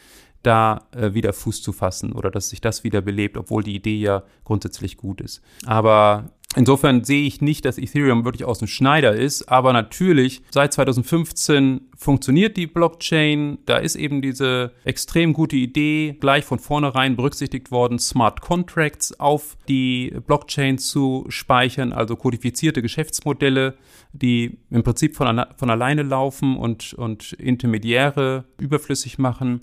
da 0.42 0.86
äh, 0.92 1.14
wieder 1.14 1.32
Fuß 1.32 1.62
zu 1.62 1.72
fassen 1.72 2.12
oder 2.12 2.30
dass 2.30 2.50
sich 2.50 2.60
das 2.60 2.84
wieder 2.84 3.00
belebt, 3.00 3.36
obwohl 3.36 3.62
die 3.62 3.74
Idee 3.74 3.98
ja 3.98 4.22
grundsätzlich 4.44 4.96
gut 4.96 5.20
ist. 5.20 5.42
Aber 5.66 6.30
Insofern 6.56 7.04
sehe 7.04 7.28
ich 7.28 7.40
nicht, 7.40 7.64
dass 7.64 7.78
Ethereum 7.78 8.24
wirklich 8.24 8.44
aus 8.44 8.58
dem 8.58 8.66
Schneider 8.66 9.14
ist, 9.14 9.48
aber 9.48 9.72
natürlich 9.72 10.42
seit 10.50 10.72
2015 10.72 11.82
funktioniert 11.96 12.56
die 12.56 12.66
Blockchain. 12.66 13.58
Da 13.66 13.76
ist 13.76 13.94
eben 13.94 14.20
diese 14.20 14.72
extrem 14.84 15.32
gute 15.32 15.54
Idee 15.54 16.16
gleich 16.18 16.44
von 16.44 16.58
vornherein 16.58 17.14
berücksichtigt 17.14 17.70
worden, 17.70 18.00
Smart 18.00 18.40
Contracts 18.40 19.20
auf 19.20 19.56
die 19.68 20.12
Blockchain 20.26 20.78
zu 20.78 21.24
speichern, 21.28 21.92
also 21.92 22.16
kodifizierte 22.16 22.82
Geschäftsmodelle, 22.82 23.76
die 24.12 24.58
im 24.70 24.82
Prinzip 24.82 25.14
von, 25.14 25.44
von 25.56 25.70
alleine 25.70 26.02
laufen 26.02 26.56
und, 26.56 26.94
und 26.94 27.32
Intermediäre 27.34 28.44
überflüssig 28.58 29.18
machen. 29.18 29.60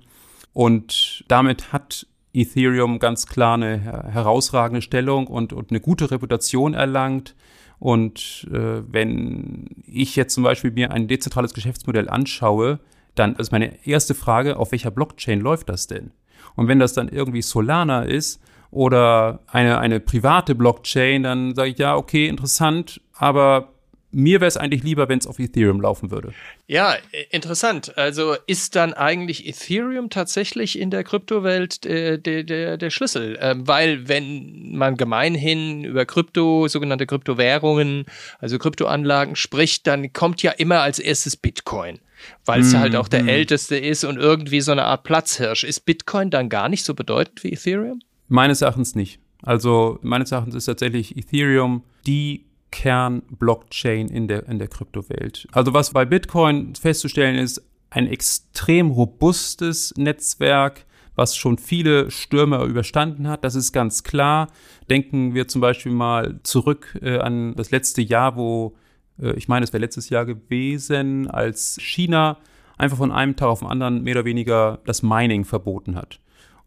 Und 0.57 1.23
damit 1.27 1.71
hat 1.71 2.07
Ethereum 2.33 2.97
ganz 2.97 3.27
klar 3.27 3.53
eine 3.53 3.79
herausragende 3.79 4.81
Stellung 4.81 5.27
und, 5.27 5.53
und 5.53 5.69
eine 5.69 5.79
gute 5.79 6.09
Reputation 6.09 6.73
erlangt. 6.73 7.35
Und 7.77 8.47
äh, 8.51 8.81
wenn 8.91 9.83
ich 9.85 10.15
jetzt 10.15 10.33
zum 10.33 10.43
Beispiel 10.43 10.71
mir 10.71 10.89
ein 10.89 11.07
dezentrales 11.07 11.53
Geschäftsmodell 11.53 12.09
anschaue, 12.09 12.79
dann 13.13 13.35
ist 13.35 13.51
meine 13.51 13.85
erste 13.85 14.15
Frage, 14.15 14.57
auf 14.57 14.71
welcher 14.71 14.89
Blockchain 14.89 15.41
läuft 15.41 15.69
das 15.69 15.85
denn? 15.85 16.09
Und 16.55 16.67
wenn 16.67 16.79
das 16.79 16.93
dann 16.93 17.07
irgendwie 17.07 17.43
Solana 17.43 18.01
ist 18.01 18.41
oder 18.71 19.41
eine, 19.45 19.77
eine 19.77 19.99
private 19.99 20.55
Blockchain, 20.55 21.21
dann 21.21 21.53
sage 21.53 21.69
ich 21.69 21.77
ja, 21.77 21.95
okay, 21.95 22.27
interessant, 22.27 22.99
aber 23.13 23.73
mir 24.17 24.41
wäre 24.41 24.47
es 24.47 24.57
eigentlich 24.57 24.81
lieber, 24.81 25.09
wenn 25.09 25.19
es 25.19 25.27
auf 25.27 25.37
Ethereum 25.37 25.79
laufen 25.79 26.09
würde. 26.09 26.33
Ja, 26.65 26.95
interessant. 27.29 27.95
Also 27.99 28.35
ist 28.47 28.75
dann 28.75 28.95
eigentlich 28.95 29.47
Ethereum 29.47 30.09
tatsächlich 30.09 30.79
in 30.79 30.89
der 30.89 31.03
Kryptowelt 31.03 31.85
äh, 31.85 32.17
der, 32.17 32.43
der, 32.43 32.77
der 32.77 32.89
Schlüssel? 32.89 33.37
Ähm, 33.39 33.67
weil 33.67 34.07
wenn 34.07 34.71
man 34.75 34.97
gemeinhin 34.97 35.83
über 35.83 36.07
Krypto, 36.07 36.67
sogenannte 36.67 37.05
Kryptowährungen, 37.05 38.05
also 38.39 38.57
Kryptoanlagen 38.57 39.35
spricht, 39.35 39.85
dann 39.85 40.11
kommt 40.13 40.41
ja 40.41 40.49
immer 40.49 40.81
als 40.81 40.97
erstes 40.97 41.37
Bitcoin. 41.37 41.99
Weil 42.43 42.61
es 42.61 42.73
mm, 42.73 42.77
halt 42.77 42.95
auch 42.95 43.07
der 43.07 43.21
mm. 43.21 43.29
älteste 43.29 43.77
ist 43.77 44.03
und 44.03 44.17
irgendwie 44.17 44.61
so 44.61 44.71
eine 44.71 44.85
Art 44.85 45.03
Platzhirsch. 45.03 45.63
Ist 45.63 45.81
Bitcoin 45.85 46.31
dann 46.31 46.49
gar 46.49 46.69
nicht 46.69 46.83
so 46.83 46.95
bedeutend 46.95 47.43
wie 47.43 47.53
Ethereum? 47.53 48.01
Meines 48.27 48.63
Erachtens 48.63 48.95
nicht. 48.95 49.19
Also 49.43 49.99
meines 50.01 50.31
Erachtens 50.31 50.55
ist 50.55 50.65
tatsächlich 50.65 51.15
Ethereum 51.15 51.83
die 52.07 52.46
Kern-Blockchain 52.71 54.09
in 54.09 54.27
der, 54.27 54.47
in 54.47 54.59
der 54.59 54.67
Kryptowelt. 54.67 55.47
Also 55.51 55.73
was 55.73 55.91
bei 55.91 56.05
Bitcoin 56.05 56.75
festzustellen 56.75 57.37
ist, 57.37 57.61
ein 57.89 58.07
extrem 58.07 58.91
robustes 58.91 59.93
Netzwerk, 59.97 60.85
was 61.15 61.35
schon 61.35 61.57
viele 61.57 62.11
Stürme 62.11 62.63
überstanden 62.63 63.27
hat. 63.27 63.43
Das 63.43 63.55
ist 63.55 63.71
ganz 63.71 64.03
klar. 64.03 64.49
Denken 64.89 65.33
wir 65.33 65.47
zum 65.47 65.61
Beispiel 65.61 65.91
mal 65.91 66.39
zurück 66.43 66.97
äh, 67.01 67.17
an 67.17 67.55
das 67.55 67.71
letzte 67.71 68.01
Jahr, 68.01 68.35
wo, 68.35 68.75
äh, 69.19 69.31
ich 69.33 69.47
meine, 69.47 69.63
es 69.63 69.73
wäre 69.73 69.81
letztes 69.81 70.09
Jahr 70.09 70.25
gewesen, 70.25 71.27
als 71.27 71.77
China 71.81 72.37
einfach 72.77 72.97
von 72.97 73.11
einem 73.11 73.35
Tag 73.35 73.47
auf 73.47 73.59
den 73.59 73.67
anderen 73.67 74.03
mehr 74.03 74.15
oder 74.15 74.25
weniger 74.25 74.79
das 74.85 75.01
Mining 75.01 75.43
verboten 75.43 75.95
hat. 75.95 76.19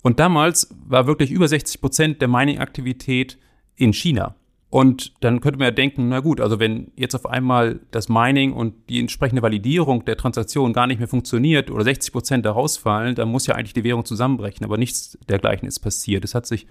Und 0.03 0.19
damals 0.19 0.75
war 0.87 1.07
wirklich 1.07 1.31
über 1.31 1.47
60 1.47 1.81
Prozent 1.81 2.21
der 2.21 2.29
Mining-Aktivität 2.29 3.39
in 3.77 3.93
China. 3.93 4.35
Und 4.71 5.15
dann 5.21 5.41
könnte 5.41 5.59
man 5.59 5.67
ja 5.67 5.73
denken, 5.73 6.09
na 6.09 6.21
gut, 6.21 6.41
also 6.41 6.61
wenn 6.61 6.93
jetzt 6.95 7.17
auf 7.17 7.27
einmal 7.27 7.81
das 7.91 8.09
Mining 8.09 8.53
und 8.53 8.75
die 8.89 9.01
entsprechende 9.01 9.43
Validierung 9.43 10.05
der 10.05 10.17
Transaktion 10.17 10.73
gar 10.73 10.87
nicht 10.87 10.99
mehr 10.99 11.09
funktioniert 11.09 11.73
oder 11.73 11.83
60 11.83 12.13
Prozent 12.13 12.47
daraus 12.47 12.77
fallen, 12.77 13.17
dann 13.17 13.29
muss 13.29 13.49
ja 13.49 13.57
eigentlich 13.57 13.73
die 13.73 13.83
Währung 13.83 14.05
zusammenbrechen. 14.05 14.65
Aber 14.65 14.79
nichts 14.79 15.19
dergleichen 15.29 15.67
ist 15.67 15.81
passiert. 15.81 16.25
Es 16.25 16.37
hat 16.37 16.47
sich 16.47 16.69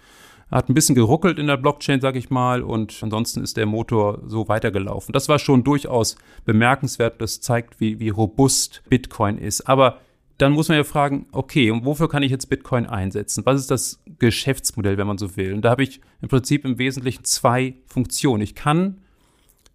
hat 0.50 0.68
ein 0.68 0.74
bisschen 0.74 0.96
geruckelt 0.96 1.38
in 1.38 1.48
der 1.48 1.58
Blockchain, 1.58 2.02
sag 2.02 2.16
ich 2.16 2.30
mal, 2.30 2.64
und 2.64 2.98
ansonsten 3.02 3.44
ist 3.44 3.56
der 3.58 3.68
Motor 3.68 4.22
so 4.26 4.48
weitergelaufen. 4.48 5.14
Das 5.14 5.30
war 5.30 5.38
schon 5.38 5.64
durchaus 5.64 6.16
bemerkenswert. 6.46 7.22
Das 7.22 7.40
zeigt, 7.40 7.80
wie, 7.80 8.00
wie 8.00 8.10
robust 8.10 8.82
Bitcoin 8.90 9.38
ist. 9.38 9.68
Aber 9.68 10.00
dann 10.40 10.54
muss 10.54 10.70
man 10.70 10.78
ja 10.78 10.86
fragen, 10.86 11.28
okay, 11.34 11.70
und 11.70 11.84
wofür 11.86 12.08
kann 12.08 12.24
ich 12.24 12.32
jetzt 12.32 12.50
Bitcoin 12.50 12.86
einsetzen? 12.86 13.46
Was 13.46 13.60
ist 13.60 13.70
das 13.70 14.02
Geschäftsmodell, 14.20 14.98
wenn 14.98 15.06
man 15.06 15.18
so 15.18 15.36
will? 15.36 15.54
Und 15.54 15.64
da 15.64 15.70
habe 15.70 15.84
ich 15.84 16.00
im 16.22 16.30
Prinzip 16.30 16.64
im 16.64 16.78
Wesentlichen 16.78 17.26
zwei 17.26 17.76
Funktionen. 17.86 18.42
Ich 18.42 18.56
kann 18.56 19.02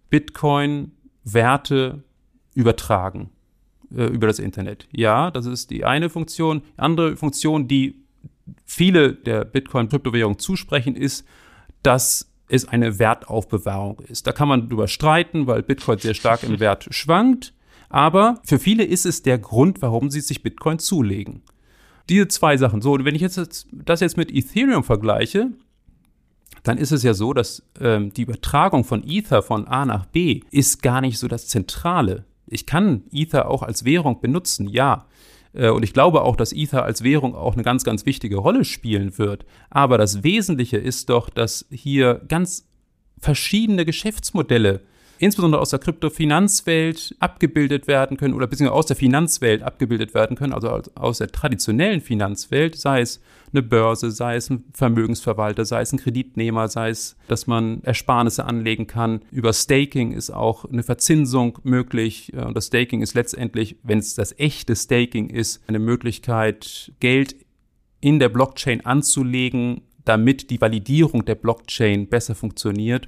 Bitcoin 0.09 0.91
Werte 1.23 2.03
übertragen 2.55 3.29
äh, 3.95 4.05
über 4.05 4.25
das 4.25 4.39
Internet. 4.39 4.87
Ja, 4.91 5.29
das 5.29 5.45
ist 5.45 5.69
die 5.69 5.85
eine 5.85 6.09
Funktion. 6.09 6.63
Andere 6.77 7.15
Funktion, 7.15 7.67
die 7.67 8.03
viele 8.65 9.13
der 9.13 9.45
Bitcoin-Kryptowährungen 9.45 10.39
zusprechen, 10.39 10.95
ist, 10.95 11.27
dass 11.83 12.31
es 12.47 12.67
eine 12.67 12.97
Wertaufbewahrung 12.97 13.99
ist. 14.07 14.25
Da 14.25 14.31
kann 14.31 14.47
man 14.47 14.67
drüber 14.69 14.87
streiten, 14.87 15.45
weil 15.45 15.61
Bitcoin 15.61 15.99
sehr 15.99 16.13
stark 16.15 16.43
im 16.43 16.59
Wert 16.59 16.87
schwankt. 16.89 17.53
Aber 17.95 18.41
für 18.43 18.59
viele 18.59 18.83
ist 18.83 19.05
es 19.05 19.21
der 19.21 19.37
Grund, 19.37 19.81
warum 19.81 20.09
sie 20.09 20.19
sich 20.19 20.43
Bitcoin 20.43 20.79
zulegen. 20.79 21.43
Diese 22.09 22.27
zwei 22.27 22.57
Sachen. 22.57 22.81
So, 22.81 22.97
wenn 23.05 23.15
ich 23.15 23.21
jetzt 23.21 23.69
das 23.71 24.01
jetzt 24.01 24.17
mit 24.17 24.33
Ethereum 24.33 24.83
vergleiche, 24.83 25.51
dann 26.63 26.77
ist 26.77 26.91
es 26.91 27.03
ja 27.03 27.13
so, 27.13 27.31
dass 27.31 27.63
ähm, 27.79 28.11
die 28.11 28.23
Übertragung 28.23 28.83
von 28.83 29.01
Ether 29.07 29.41
von 29.41 29.65
A 29.69 29.85
nach 29.85 30.07
B 30.07 30.41
ist 30.51 30.83
gar 30.83 30.99
nicht 30.99 31.17
so 31.17 31.29
das 31.29 31.47
Zentrale. 31.47 32.25
Ich 32.47 32.65
kann 32.65 33.03
Ether 33.13 33.49
auch 33.49 33.63
als 33.63 33.85
Währung 33.85 34.19
benutzen, 34.19 34.67
ja. 34.67 35.05
Äh, 35.53 35.69
und 35.69 35.83
ich 35.83 35.93
glaube 35.93 36.23
auch, 36.23 36.35
dass 36.35 36.51
Ether 36.51 36.83
als 36.83 37.01
Währung 37.01 37.33
auch 37.33 37.53
eine 37.53 37.63
ganz, 37.63 37.85
ganz 37.85 38.05
wichtige 38.05 38.35
Rolle 38.35 38.65
spielen 38.65 39.17
wird. 39.17 39.45
Aber 39.69 39.97
das 39.97 40.21
Wesentliche 40.21 40.75
ist 40.75 41.09
doch, 41.09 41.29
dass 41.29 41.65
hier 41.71 42.21
ganz 42.27 42.67
verschiedene 43.19 43.85
Geschäftsmodelle 43.85 44.81
insbesondere 45.19 45.61
aus 45.61 45.69
der 45.69 45.79
Kryptofinanzwelt 45.79 47.15
abgebildet 47.19 47.87
werden 47.87 48.17
können 48.17 48.33
oder 48.33 48.47
beziehungsweise 48.47 48.77
aus 48.77 48.85
der 48.85 48.95
Finanzwelt 48.95 49.63
abgebildet 49.63 50.13
werden 50.13 50.37
können, 50.37 50.53
also 50.53 50.81
aus 50.95 51.17
der 51.19 51.31
traditionellen 51.31 52.01
Finanzwelt, 52.01 52.75
sei 52.75 53.01
es 53.01 53.21
eine 53.51 53.63
Börse, 53.63 54.11
sei 54.11 54.35
es 54.35 54.49
ein 54.49 54.65
Vermögensverwalter, 54.73 55.65
sei 55.65 55.81
es 55.81 55.93
ein 55.93 55.99
Kreditnehmer, 55.99 56.67
sei 56.67 56.89
es, 56.89 57.15
dass 57.27 57.47
man 57.47 57.81
Ersparnisse 57.83 58.45
anlegen 58.45 58.85
kann. 58.87 59.21
Über 59.31 59.53
Staking 59.53 60.11
ist 60.11 60.29
auch 60.29 60.65
eine 60.65 60.83
Verzinsung 60.83 61.59
möglich. 61.63 62.33
Und 62.33 62.55
das 62.55 62.67
Staking 62.67 63.01
ist 63.01 63.13
letztendlich, 63.13 63.77
wenn 63.83 63.99
es 63.99 64.15
das 64.15 64.37
echte 64.37 64.75
Staking 64.75 65.29
ist, 65.29 65.63
eine 65.67 65.79
Möglichkeit, 65.79 66.91
Geld 66.99 67.35
in 68.01 68.19
der 68.19 68.29
Blockchain 68.29 68.85
anzulegen, 68.85 69.81
damit 70.03 70.49
die 70.49 70.61
Validierung 70.61 71.25
der 71.25 71.35
Blockchain 71.35 72.07
besser 72.07 72.35
funktioniert. 72.35 73.07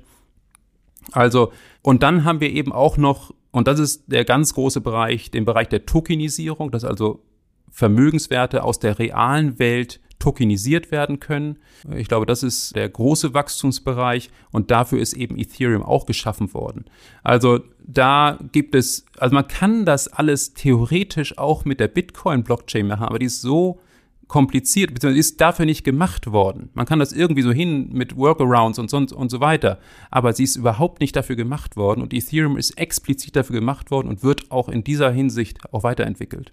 Also, 1.11 1.51
und 1.81 2.03
dann 2.03 2.23
haben 2.23 2.41
wir 2.41 2.51
eben 2.51 2.71
auch 2.71 2.97
noch, 2.97 3.33
und 3.51 3.67
das 3.67 3.79
ist 3.79 4.11
der 4.11 4.25
ganz 4.25 4.53
große 4.53 4.81
Bereich, 4.81 5.31
den 5.31 5.45
Bereich 5.45 5.69
der 5.69 5.85
Tokenisierung, 5.85 6.71
dass 6.71 6.83
also 6.83 7.23
Vermögenswerte 7.69 8.63
aus 8.63 8.79
der 8.79 8.99
realen 8.99 9.59
Welt 9.59 9.99
tokenisiert 10.19 10.91
werden 10.91 11.19
können. 11.19 11.57
Ich 11.95 12.07
glaube, 12.07 12.25
das 12.25 12.41
ist 12.41 12.75
der 12.75 12.89
große 12.89 13.33
Wachstumsbereich 13.33 14.31
und 14.51 14.71
dafür 14.71 14.99
ist 14.99 15.13
eben 15.13 15.37
Ethereum 15.37 15.83
auch 15.83 16.05
geschaffen 16.05 16.53
worden. 16.53 16.85
Also 17.23 17.59
da 17.85 18.39
gibt 18.51 18.73
es, 18.73 19.05
also 19.17 19.35
man 19.35 19.47
kann 19.47 19.85
das 19.85 20.07
alles 20.07 20.53
theoretisch 20.53 21.37
auch 21.37 21.65
mit 21.65 21.79
der 21.79 21.87
Bitcoin-Blockchain 21.87 22.87
machen, 22.87 23.05
aber 23.05 23.19
die 23.19 23.27
ist 23.27 23.41
so 23.41 23.79
kompliziert, 24.27 24.93
beziehungsweise 24.93 25.19
ist 25.19 25.41
dafür 25.41 25.65
nicht 25.65 25.83
gemacht 25.83 26.31
worden. 26.31 26.69
Man 26.73 26.85
kann 26.85 26.99
das 26.99 27.13
irgendwie 27.13 27.41
so 27.41 27.51
hin 27.51 27.89
mit 27.91 28.17
Workarounds 28.17 28.79
und 28.79 28.89
so, 28.89 28.97
und 28.97 29.29
so 29.29 29.39
weiter, 29.39 29.79
aber 30.11 30.33
sie 30.33 30.43
ist 30.43 30.55
überhaupt 30.55 31.01
nicht 31.01 31.15
dafür 31.15 31.35
gemacht 31.35 31.77
worden 31.77 32.01
und 32.01 32.13
Ethereum 32.13 32.57
ist 32.57 32.77
explizit 32.77 33.35
dafür 33.35 33.55
gemacht 33.55 33.91
worden 33.91 34.07
und 34.07 34.23
wird 34.23 34.51
auch 34.51 34.69
in 34.69 34.83
dieser 34.83 35.11
Hinsicht 35.11 35.73
auch 35.73 35.83
weiterentwickelt. 35.83 36.51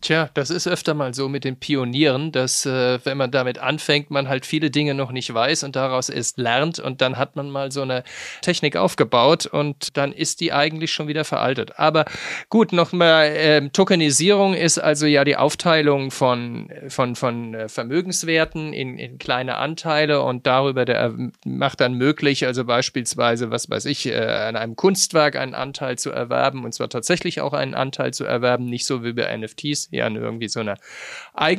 Tja, 0.00 0.30
das 0.32 0.48
ist 0.48 0.66
öfter 0.66 0.94
mal 0.94 1.12
so 1.12 1.28
mit 1.28 1.44
den 1.44 1.56
Pionieren, 1.56 2.32
dass 2.32 2.64
äh, 2.64 2.98
wenn 3.04 3.18
man 3.18 3.30
damit 3.30 3.58
anfängt, 3.58 4.10
man 4.10 4.30
halt 4.30 4.46
viele 4.46 4.70
Dinge 4.70 4.94
noch 4.94 5.12
nicht 5.12 5.32
weiß 5.32 5.62
und 5.62 5.76
daraus 5.76 6.08
erst 6.08 6.38
lernt 6.38 6.78
und 6.78 7.02
dann 7.02 7.18
hat 7.18 7.36
man 7.36 7.50
mal 7.50 7.70
so 7.70 7.82
eine 7.82 8.02
Technik 8.40 8.76
aufgebaut 8.76 9.44
und 9.44 9.98
dann 9.98 10.12
ist 10.12 10.40
die 10.40 10.54
eigentlich 10.54 10.90
schon 10.90 11.06
wieder 11.06 11.26
veraltet. 11.26 11.78
Aber 11.78 12.06
gut, 12.48 12.72
nochmal, 12.72 13.26
äh, 13.26 13.68
Tokenisierung 13.68 14.54
ist 14.54 14.78
also 14.78 15.04
ja 15.04 15.22
die 15.24 15.36
Aufteilung 15.36 16.10
von, 16.10 16.72
von, 16.88 17.14
von 17.14 17.52
äh, 17.52 17.68
Vermögenswerten 17.68 18.72
in, 18.72 18.96
in 18.96 19.18
kleine 19.18 19.56
Anteile 19.56 20.22
und 20.22 20.46
darüber 20.46 20.86
der, 20.86 21.04
äh, 21.04 21.12
macht 21.44 21.82
dann 21.82 21.92
möglich, 21.92 22.46
also 22.46 22.64
beispielsweise, 22.64 23.50
was 23.50 23.68
weiß 23.68 23.84
ich, 23.84 24.06
äh, 24.06 24.16
an 24.16 24.56
einem 24.56 24.76
Kunstwerk 24.76 25.36
einen 25.36 25.54
Anteil 25.54 25.98
zu 25.98 26.10
erwerben 26.10 26.64
und 26.64 26.72
zwar 26.72 26.88
tatsächlich 26.88 27.42
auch 27.42 27.52
einen 27.52 27.74
Anteil 27.74 28.14
zu 28.14 28.24
erwerben, 28.24 28.64
nicht 28.64 28.86
so 28.86 29.04
wie 29.04 29.12
bei 29.12 29.36
NFTs 29.36 29.89
ja 29.90 30.08
irgendwie 30.08 30.48
so 30.48 30.60
eine 30.60 30.76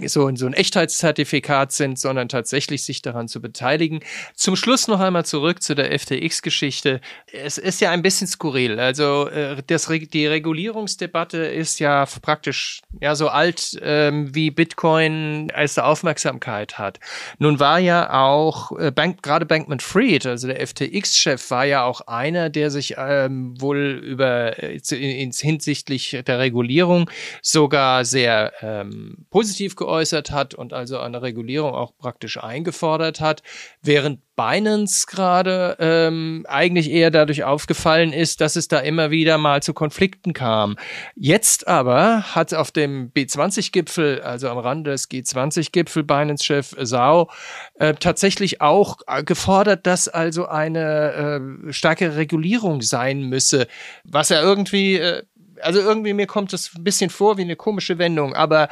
so, 0.08 0.34
so 0.36 0.46
ein 0.46 0.54
Echtheitszertifikat 0.54 1.72
sind, 1.72 2.00
sondern 2.00 2.30
tatsächlich 2.30 2.84
sich 2.84 3.02
daran 3.02 3.28
zu 3.28 3.41
beteiligen. 3.41 4.00
Zum 4.36 4.56
Schluss 4.56 4.88
noch 4.88 5.00
einmal 5.00 5.26
zurück 5.26 5.62
zu 5.62 5.76
der 5.76 5.98
FTX-Geschichte. 5.98 7.02
Es 7.32 7.58
ist 7.58 7.82
ja 7.82 7.91
ein 7.91 8.02
bisschen 8.02 8.28
skurril. 8.28 8.80
Also 8.80 9.28
äh, 9.28 9.62
das, 9.67 9.88
die 9.88 10.28
Regulierungsdebatte 10.28 11.38
ist 11.38 11.80
ja 11.80 12.06
praktisch 12.22 12.82
ja 13.00 13.15
so 13.15 13.28
alt 13.28 13.80
ähm, 13.82 14.34
wie 14.34 14.52
Bitcoin 14.52 15.52
als 15.54 15.78
er 15.78 15.86
Aufmerksamkeit 15.86 16.78
hat. 16.78 17.00
Nun 17.39 17.60
war 17.60 17.80
ja 17.80 18.24
auch 18.24 18.78
äh, 18.80 18.91
Bank, 18.91 19.22
gerade 19.22 19.46
Bankman 19.46 19.80
Fried, 19.80 20.26
also 20.26 20.48
der 20.48 20.65
FTX-Chef, 20.65 21.52
war 21.52 21.65
ja 21.65 21.84
auch 21.84 22.02
einer, 22.02 22.50
der 22.50 22.72
sich 22.72 22.96
ähm, 22.98 23.60
wohl 23.60 24.02
über 24.04 24.62
äh, 24.62 24.80
ins 25.22 25.39
hinsichtlich 25.39 26.22
der 26.26 26.39
Regulierung 26.39 27.10
sogar 27.41 28.06
sehr 28.06 28.22
sehr 28.22 28.54
ähm, 28.62 29.26
positiv 29.30 29.70
geäußert 29.75 30.31
hat 30.31 30.53
und 30.53 30.73
also 30.73 30.99
eine 30.99 31.21
Regulierung 31.21 31.73
auch 31.73 31.95
praktisch 31.97 32.41
eingefordert 32.41 33.19
hat, 33.21 33.43
während 33.81 34.19
Binance 34.36 35.05
gerade 35.07 35.77
ähm, 35.79 36.45
eigentlich 36.47 36.89
eher 36.89 37.12
dadurch 37.12 37.43
aufgefallen 37.43 38.12
ist, 38.12 38.41
dass 38.41 38.55
es 38.55 38.67
da 38.67 38.79
immer 38.79 39.12
wieder 39.12 39.38
mal 39.38 39.62
zu 39.62 39.73
Konflikten 39.73 40.34
kam. 40.34 40.77
Jetzt 41.15 41.67
aber 41.67 42.23
hat 42.34 42.53
auf 42.53 42.71
dem 42.71 43.12
B20-Gipfel, 43.13 44.21
also 44.21 44.49
am 44.49 44.57
Rande 44.57 44.91
des 44.91 45.12
G20-Gipfel, 45.12 46.03
Binance-Chef 46.03 46.75
Sao 46.79 47.29
äh, 47.75 47.93
tatsächlich 47.93 48.62
auch 48.62 48.97
äh, 49.05 49.23
gefordert, 49.23 49.86
dass 49.86 50.07
also 50.07 50.47
eine 50.47 51.69
äh, 51.69 51.73
starke 51.73 52.15
Regulierung 52.15 52.81
sein 52.81 53.21
müsse, 53.21 53.67
was 54.03 54.31
er 54.31 54.41
irgendwie 54.41 54.95
äh, 54.95 55.23
also 55.62 55.80
irgendwie 55.80 56.13
mir 56.13 56.28
kommt 56.28 56.54
es 56.54 56.76
ein 56.76 56.84
bisschen 56.84 57.10
vor 57.10 57.38
wie 57.38 57.43
eine 57.43 57.56
komische 57.56 57.97
Wendung, 57.97 58.34
aber 58.34 58.69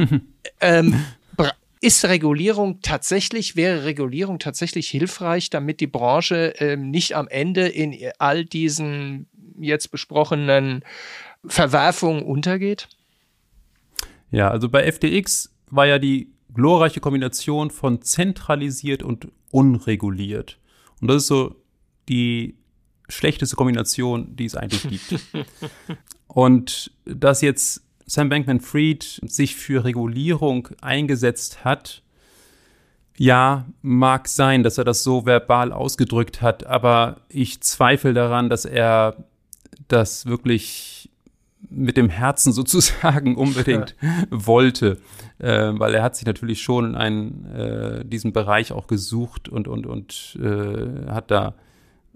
ähm, 0.60 1.04
ist 1.80 2.04
Regulierung 2.04 2.82
tatsächlich, 2.82 3.56
wäre 3.56 3.84
Regulierung 3.84 4.38
tatsächlich 4.38 4.88
hilfreich, 4.88 5.48
damit 5.48 5.80
die 5.80 5.86
Branche 5.86 6.54
ähm, 6.58 6.90
nicht 6.90 7.16
am 7.16 7.26
Ende 7.28 7.68
in 7.68 7.96
all 8.18 8.44
diesen 8.44 9.28
jetzt 9.58 9.90
besprochenen 9.90 10.84
Verwerfungen 11.46 12.22
untergeht? 12.22 12.88
Ja, 14.30 14.50
also 14.50 14.68
bei 14.68 14.90
FTX 14.90 15.54
war 15.70 15.86
ja 15.86 15.98
die 15.98 16.32
glorreiche 16.52 17.00
Kombination 17.00 17.70
von 17.70 18.02
zentralisiert 18.02 19.02
und 19.02 19.28
unreguliert. 19.50 20.58
Und 21.00 21.08
das 21.08 21.22
ist 21.22 21.28
so 21.28 21.56
die 22.08 22.56
schlechteste 23.08 23.56
Kombination, 23.56 24.36
die 24.36 24.44
es 24.44 24.54
eigentlich 24.54 24.82
gibt. 24.82 25.20
Und 26.32 26.92
dass 27.04 27.40
jetzt 27.40 27.82
Sam 28.06 28.28
Bankman-Fried 28.28 29.20
sich 29.26 29.56
für 29.56 29.84
Regulierung 29.84 30.68
eingesetzt 30.80 31.64
hat, 31.64 32.02
ja, 33.16 33.66
mag 33.82 34.28
sein, 34.28 34.62
dass 34.62 34.78
er 34.78 34.84
das 34.84 35.02
so 35.02 35.26
verbal 35.26 35.72
ausgedrückt 35.72 36.40
hat, 36.40 36.64
aber 36.64 37.20
ich 37.28 37.60
zweifle 37.60 38.14
daran, 38.14 38.48
dass 38.48 38.64
er 38.64 39.16
das 39.88 40.24
wirklich 40.24 41.10
mit 41.68 41.96
dem 41.96 42.08
Herzen 42.08 42.52
sozusagen 42.54 43.36
unbedingt 43.36 43.96
wollte, 44.30 44.98
äh, 45.38 45.72
weil 45.72 45.94
er 45.94 46.02
hat 46.02 46.16
sich 46.16 46.26
natürlich 46.26 46.62
schon 46.62 46.94
einen, 46.94 47.44
äh, 47.46 48.04
diesen 48.04 48.32
Bereich 48.32 48.72
auch 48.72 48.86
gesucht 48.86 49.48
und, 49.48 49.66
und, 49.68 49.86
und 49.86 50.38
äh, 50.40 51.10
hat 51.10 51.30
da 51.30 51.54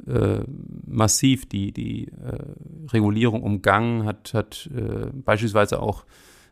äh, 0.06 0.40
massiv 0.86 1.46
die, 1.48 1.72
die 1.72 2.08
äh, 2.08 2.92
Regulierung 2.92 3.42
umgangen, 3.42 4.04
hat, 4.04 4.34
hat 4.34 4.68
äh, 4.74 5.06
beispielsweise 5.12 5.80
auch, 5.80 6.04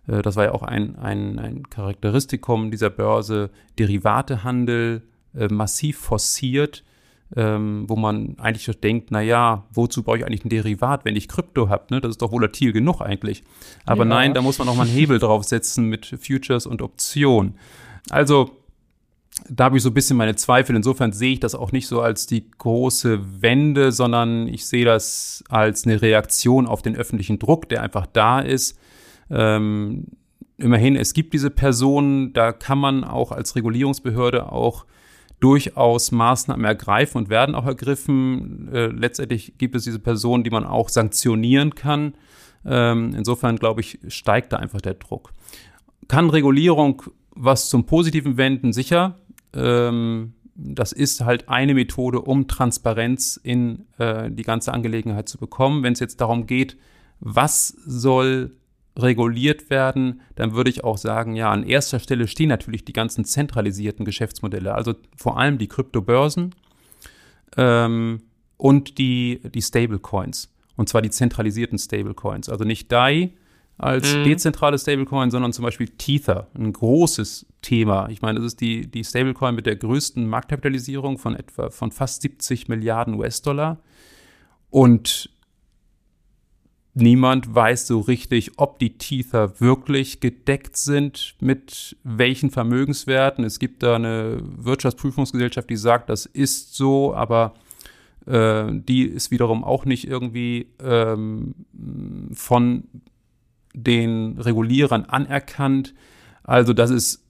äh, 0.06 0.22
das 0.22 0.36
war 0.36 0.44
ja 0.44 0.52
auch 0.52 0.62
ein, 0.62 0.96
ein, 0.96 1.38
ein 1.38 1.68
Charakteristikum 1.68 2.70
dieser 2.70 2.90
Börse, 2.90 3.50
Derivatehandel 3.78 5.02
äh, 5.34 5.48
massiv 5.48 5.98
forciert, 5.98 6.84
ähm, 7.34 7.84
wo 7.88 7.96
man 7.96 8.36
eigentlich 8.38 8.66
doch 8.66 8.74
denkt, 8.74 9.10
na 9.10 9.20
ja, 9.20 9.64
wozu 9.72 10.02
brauche 10.02 10.18
ich 10.18 10.26
eigentlich 10.26 10.44
ein 10.44 10.50
Derivat, 10.50 11.04
wenn 11.04 11.16
ich 11.16 11.28
Krypto 11.28 11.68
habe? 11.68 11.86
Ne? 11.90 12.00
Das 12.00 12.10
ist 12.10 12.22
doch 12.22 12.32
volatil 12.32 12.72
genug 12.72 13.00
eigentlich. 13.00 13.42
Aber 13.86 14.04
ja. 14.04 14.08
nein, 14.10 14.34
da 14.34 14.42
muss 14.42 14.58
man 14.58 14.68
auch 14.68 14.76
mal 14.76 14.82
einen 14.82 14.92
Hebel 14.92 15.18
draufsetzen 15.18 15.86
mit 15.86 16.06
Futures 16.20 16.66
und 16.66 16.82
Optionen. 16.82 17.54
Also 18.10 18.50
da 19.48 19.64
habe 19.64 19.76
ich 19.76 19.82
so 19.82 19.90
ein 19.90 19.94
bisschen 19.94 20.16
meine 20.16 20.36
Zweifel. 20.36 20.76
Insofern 20.76 21.12
sehe 21.12 21.34
ich 21.34 21.40
das 21.40 21.54
auch 21.54 21.72
nicht 21.72 21.86
so 21.86 22.00
als 22.00 22.26
die 22.26 22.50
große 22.50 23.42
Wende, 23.42 23.92
sondern 23.92 24.48
ich 24.48 24.66
sehe 24.66 24.84
das 24.84 25.44
als 25.48 25.84
eine 25.84 26.00
Reaktion 26.02 26.66
auf 26.66 26.82
den 26.82 26.96
öffentlichen 26.96 27.38
Druck, 27.38 27.68
der 27.68 27.82
einfach 27.82 28.06
da 28.06 28.40
ist. 28.40 28.78
Ähm, 29.30 30.06
immerhin, 30.58 30.96
es 30.96 31.14
gibt 31.14 31.34
diese 31.34 31.50
Personen, 31.50 32.32
da 32.32 32.52
kann 32.52 32.78
man 32.78 33.04
auch 33.04 33.32
als 33.32 33.56
Regulierungsbehörde 33.56 34.50
auch 34.50 34.86
durchaus 35.40 36.12
Maßnahmen 36.12 36.64
ergreifen 36.64 37.18
und 37.18 37.28
werden 37.28 37.54
auch 37.54 37.66
ergriffen. 37.66 38.68
Äh, 38.72 38.86
letztendlich 38.86 39.54
gibt 39.58 39.74
es 39.74 39.84
diese 39.84 39.98
Personen, 39.98 40.44
die 40.44 40.50
man 40.50 40.64
auch 40.64 40.88
sanktionieren 40.88 41.74
kann. 41.74 42.14
Ähm, 42.64 43.12
insofern, 43.16 43.56
glaube 43.56 43.80
ich, 43.80 43.98
steigt 44.06 44.52
da 44.52 44.58
einfach 44.58 44.80
der 44.80 44.94
Druck. 44.94 45.32
Kann 46.06 46.30
Regulierung 46.30 47.02
was 47.34 47.68
zum 47.68 47.86
Positiven 47.86 48.36
wenden? 48.36 48.72
Sicher. 48.72 49.18
Ähm, 49.54 50.34
das 50.54 50.92
ist 50.92 51.22
halt 51.22 51.48
eine 51.48 51.74
Methode, 51.74 52.20
um 52.20 52.46
Transparenz 52.46 53.40
in 53.42 53.86
äh, 53.98 54.30
die 54.30 54.42
ganze 54.42 54.72
Angelegenheit 54.72 55.28
zu 55.28 55.38
bekommen. 55.38 55.82
Wenn 55.82 55.94
es 55.94 56.00
jetzt 56.00 56.20
darum 56.20 56.46
geht, 56.46 56.76
was 57.20 57.68
soll 57.68 58.56
reguliert 58.96 59.70
werden, 59.70 60.20
dann 60.34 60.52
würde 60.52 60.68
ich 60.68 60.84
auch 60.84 60.98
sagen, 60.98 61.34
ja, 61.34 61.50
an 61.50 61.64
erster 61.64 61.98
Stelle 61.98 62.28
stehen 62.28 62.48
natürlich 62.48 62.84
die 62.84 62.92
ganzen 62.92 63.24
zentralisierten 63.24 64.04
Geschäftsmodelle, 64.04 64.74
also 64.74 64.94
vor 65.16 65.38
allem 65.38 65.56
die 65.56 65.68
Kryptobörsen 65.68 66.54
ähm, 67.56 68.22
und 68.58 68.98
die, 68.98 69.40
die 69.54 69.62
Stablecoins. 69.62 70.52
Und 70.76 70.88
zwar 70.88 71.00
die 71.00 71.10
zentralisierten 71.10 71.78
Stablecoins. 71.78 72.48
Also 72.48 72.64
nicht 72.64 72.92
DAI, 72.92 73.32
als 73.82 74.14
mhm. 74.14 74.24
dezentrale 74.24 74.78
Stablecoin, 74.78 75.32
sondern 75.32 75.52
zum 75.52 75.64
Beispiel 75.64 75.88
Tether, 75.88 76.46
ein 76.54 76.72
großes 76.72 77.46
Thema. 77.62 78.08
Ich 78.10 78.22
meine, 78.22 78.38
das 78.38 78.46
ist 78.46 78.60
die, 78.60 78.88
die 78.88 79.02
Stablecoin 79.02 79.56
mit 79.56 79.66
der 79.66 79.74
größten 79.74 80.26
Marktkapitalisierung 80.26 81.18
von 81.18 81.34
etwa 81.34 81.68
von 81.68 81.90
fast 81.90 82.22
70 82.22 82.68
Milliarden 82.68 83.14
US-Dollar. 83.14 83.78
Und 84.70 85.30
niemand 86.94 87.52
weiß 87.52 87.88
so 87.88 87.98
richtig, 88.00 88.52
ob 88.56 88.78
die 88.78 88.98
Tether 88.98 89.60
wirklich 89.60 90.20
gedeckt 90.20 90.76
sind 90.76 91.34
mit 91.40 91.96
welchen 92.04 92.50
Vermögenswerten. 92.50 93.44
Es 93.44 93.58
gibt 93.58 93.82
da 93.82 93.96
eine 93.96 94.38
Wirtschaftsprüfungsgesellschaft, 94.58 95.68
die 95.68 95.76
sagt, 95.76 96.08
das 96.08 96.24
ist 96.24 96.76
so, 96.76 97.14
aber 97.14 97.54
äh, 98.26 98.66
die 98.70 99.02
ist 99.02 99.32
wiederum 99.32 99.64
auch 99.64 99.84
nicht 99.84 100.06
irgendwie 100.06 100.68
ähm, 100.80 101.56
von 102.32 102.84
den 103.72 104.38
Regulierern 104.38 105.04
anerkannt. 105.04 105.94
Also 106.42 106.72
das 106.72 106.90
ist 106.90 107.22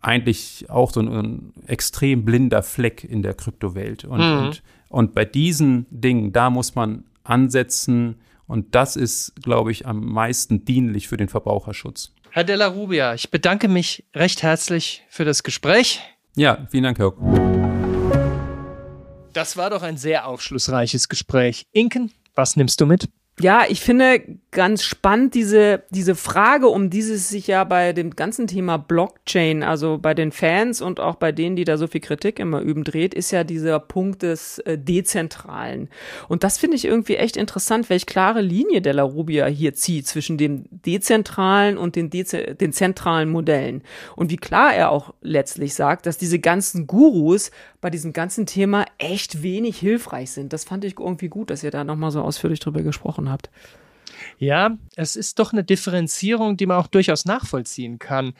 eigentlich 0.00 0.66
auch 0.68 0.92
so 0.92 1.00
ein, 1.00 1.08
ein 1.08 1.52
extrem 1.66 2.24
blinder 2.24 2.62
Fleck 2.62 3.04
in 3.04 3.22
der 3.22 3.34
Kryptowelt. 3.34 4.04
Und, 4.04 4.20
mhm. 4.20 4.46
und, 4.46 4.62
und 4.88 5.14
bei 5.14 5.24
diesen 5.24 5.86
Dingen, 5.90 6.32
da 6.32 6.50
muss 6.50 6.74
man 6.74 7.04
ansetzen. 7.24 8.16
Und 8.46 8.74
das 8.74 8.96
ist, 8.96 9.34
glaube 9.42 9.72
ich, 9.72 9.86
am 9.86 10.04
meisten 10.04 10.64
dienlich 10.64 11.08
für 11.08 11.16
den 11.16 11.28
Verbraucherschutz. 11.28 12.12
Herr 12.30 12.44
Della 12.44 12.66
Rubia, 12.66 13.14
ich 13.14 13.30
bedanke 13.30 13.68
mich 13.68 14.04
recht 14.14 14.42
herzlich 14.42 15.02
für 15.08 15.24
das 15.24 15.42
Gespräch. 15.42 16.00
Ja, 16.36 16.66
vielen 16.70 16.82
Dank, 16.84 16.98
Herr. 16.98 17.12
Das 19.32 19.56
war 19.56 19.70
doch 19.70 19.82
ein 19.82 19.96
sehr 19.96 20.26
aufschlussreiches 20.26 21.08
Gespräch. 21.08 21.66
Inken, 21.72 22.12
was 22.34 22.56
nimmst 22.56 22.80
du 22.80 22.86
mit? 22.86 23.08
Ja, 23.40 23.64
ich 23.68 23.80
finde 23.80 24.22
ganz 24.52 24.84
spannend, 24.84 25.34
diese, 25.34 25.82
diese 25.90 26.14
Frage, 26.14 26.68
um 26.68 26.88
dieses 26.88 27.28
sich 27.28 27.48
ja 27.48 27.64
bei 27.64 27.92
dem 27.92 28.14
ganzen 28.14 28.46
Thema 28.46 28.76
Blockchain, 28.76 29.64
also 29.64 29.98
bei 29.98 30.14
den 30.14 30.30
Fans 30.30 30.80
und 30.80 31.00
auch 31.00 31.16
bei 31.16 31.32
denen, 31.32 31.56
die 31.56 31.64
da 31.64 31.76
so 31.76 31.88
viel 31.88 32.00
Kritik 32.00 32.38
immer 32.38 32.60
üben, 32.60 32.84
dreht, 32.84 33.12
ist 33.12 33.32
ja 33.32 33.42
dieser 33.42 33.80
Punkt 33.80 34.22
des 34.22 34.60
äh, 34.60 34.78
Dezentralen. 34.78 35.88
Und 36.28 36.44
das 36.44 36.58
finde 36.58 36.76
ich 36.76 36.84
irgendwie 36.84 37.16
echt 37.16 37.36
interessant, 37.36 37.90
welche 37.90 38.06
klare 38.06 38.40
Linie 38.40 38.80
Della 38.80 39.02
Rubia 39.02 39.46
hier 39.46 39.74
zieht 39.74 40.06
zwischen 40.06 40.38
dem 40.38 40.66
dezentralen 40.70 41.76
und 41.76 41.96
den, 41.96 42.10
Dez 42.10 42.30
den 42.30 42.72
zentralen 42.72 43.28
Modellen. 43.28 43.82
Und 44.14 44.30
wie 44.30 44.36
klar 44.36 44.72
er 44.72 44.90
auch 44.90 45.12
letztlich 45.20 45.74
sagt, 45.74 46.06
dass 46.06 46.16
diese 46.16 46.38
ganzen 46.38 46.86
Gurus 46.86 47.50
bei 47.80 47.90
diesem 47.90 48.14
ganzen 48.14 48.46
Thema 48.46 48.86
echt 48.96 49.42
wenig 49.42 49.78
hilfreich 49.78 50.30
sind. 50.30 50.54
Das 50.54 50.64
fand 50.64 50.86
ich 50.86 50.98
irgendwie 50.98 51.28
gut, 51.28 51.50
dass 51.50 51.62
ihr 51.62 51.70
da 51.70 51.84
nochmal 51.84 52.12
so 52.12 52.22
ausführlich 52.22 52.60
drüber 52.60 52.80
gesprochen 52.80 53.23
habt. 53.30 53.50
Ja, 54.38 54.76
es 54.96 55.16
ist 55.16 55.38
doch 55.38 55.52
eine 55.52 55.64
Differenzierung, 55.64 56.56
die 56.56 56.66
man 56.66 56.78
auch 56.78 56.86
durchaus 56.86 57.24
nachvollziehen 57.24 57.98
kann. 57.98 58.34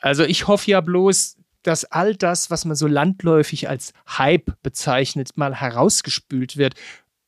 Also 0.00 0.24
ich 0.24 0.46
hoffe 0.46 0.70
ja 0.70 0.80
bloß, 0.80 1.36
dass 1.62 1.84
all 1.84 2.14
das, 2.14 2.50
was 2.50 2.64
man 2.64 2.76
so 2.76 2.86
landläufig 2.86 3.68
als 3.68 3.92
Hype 4.06 4.52
bezeichnet, 4.62 5.36
mal 5.36 5.54
herausgespült 5.54 6.56
wird. 6.56 6.74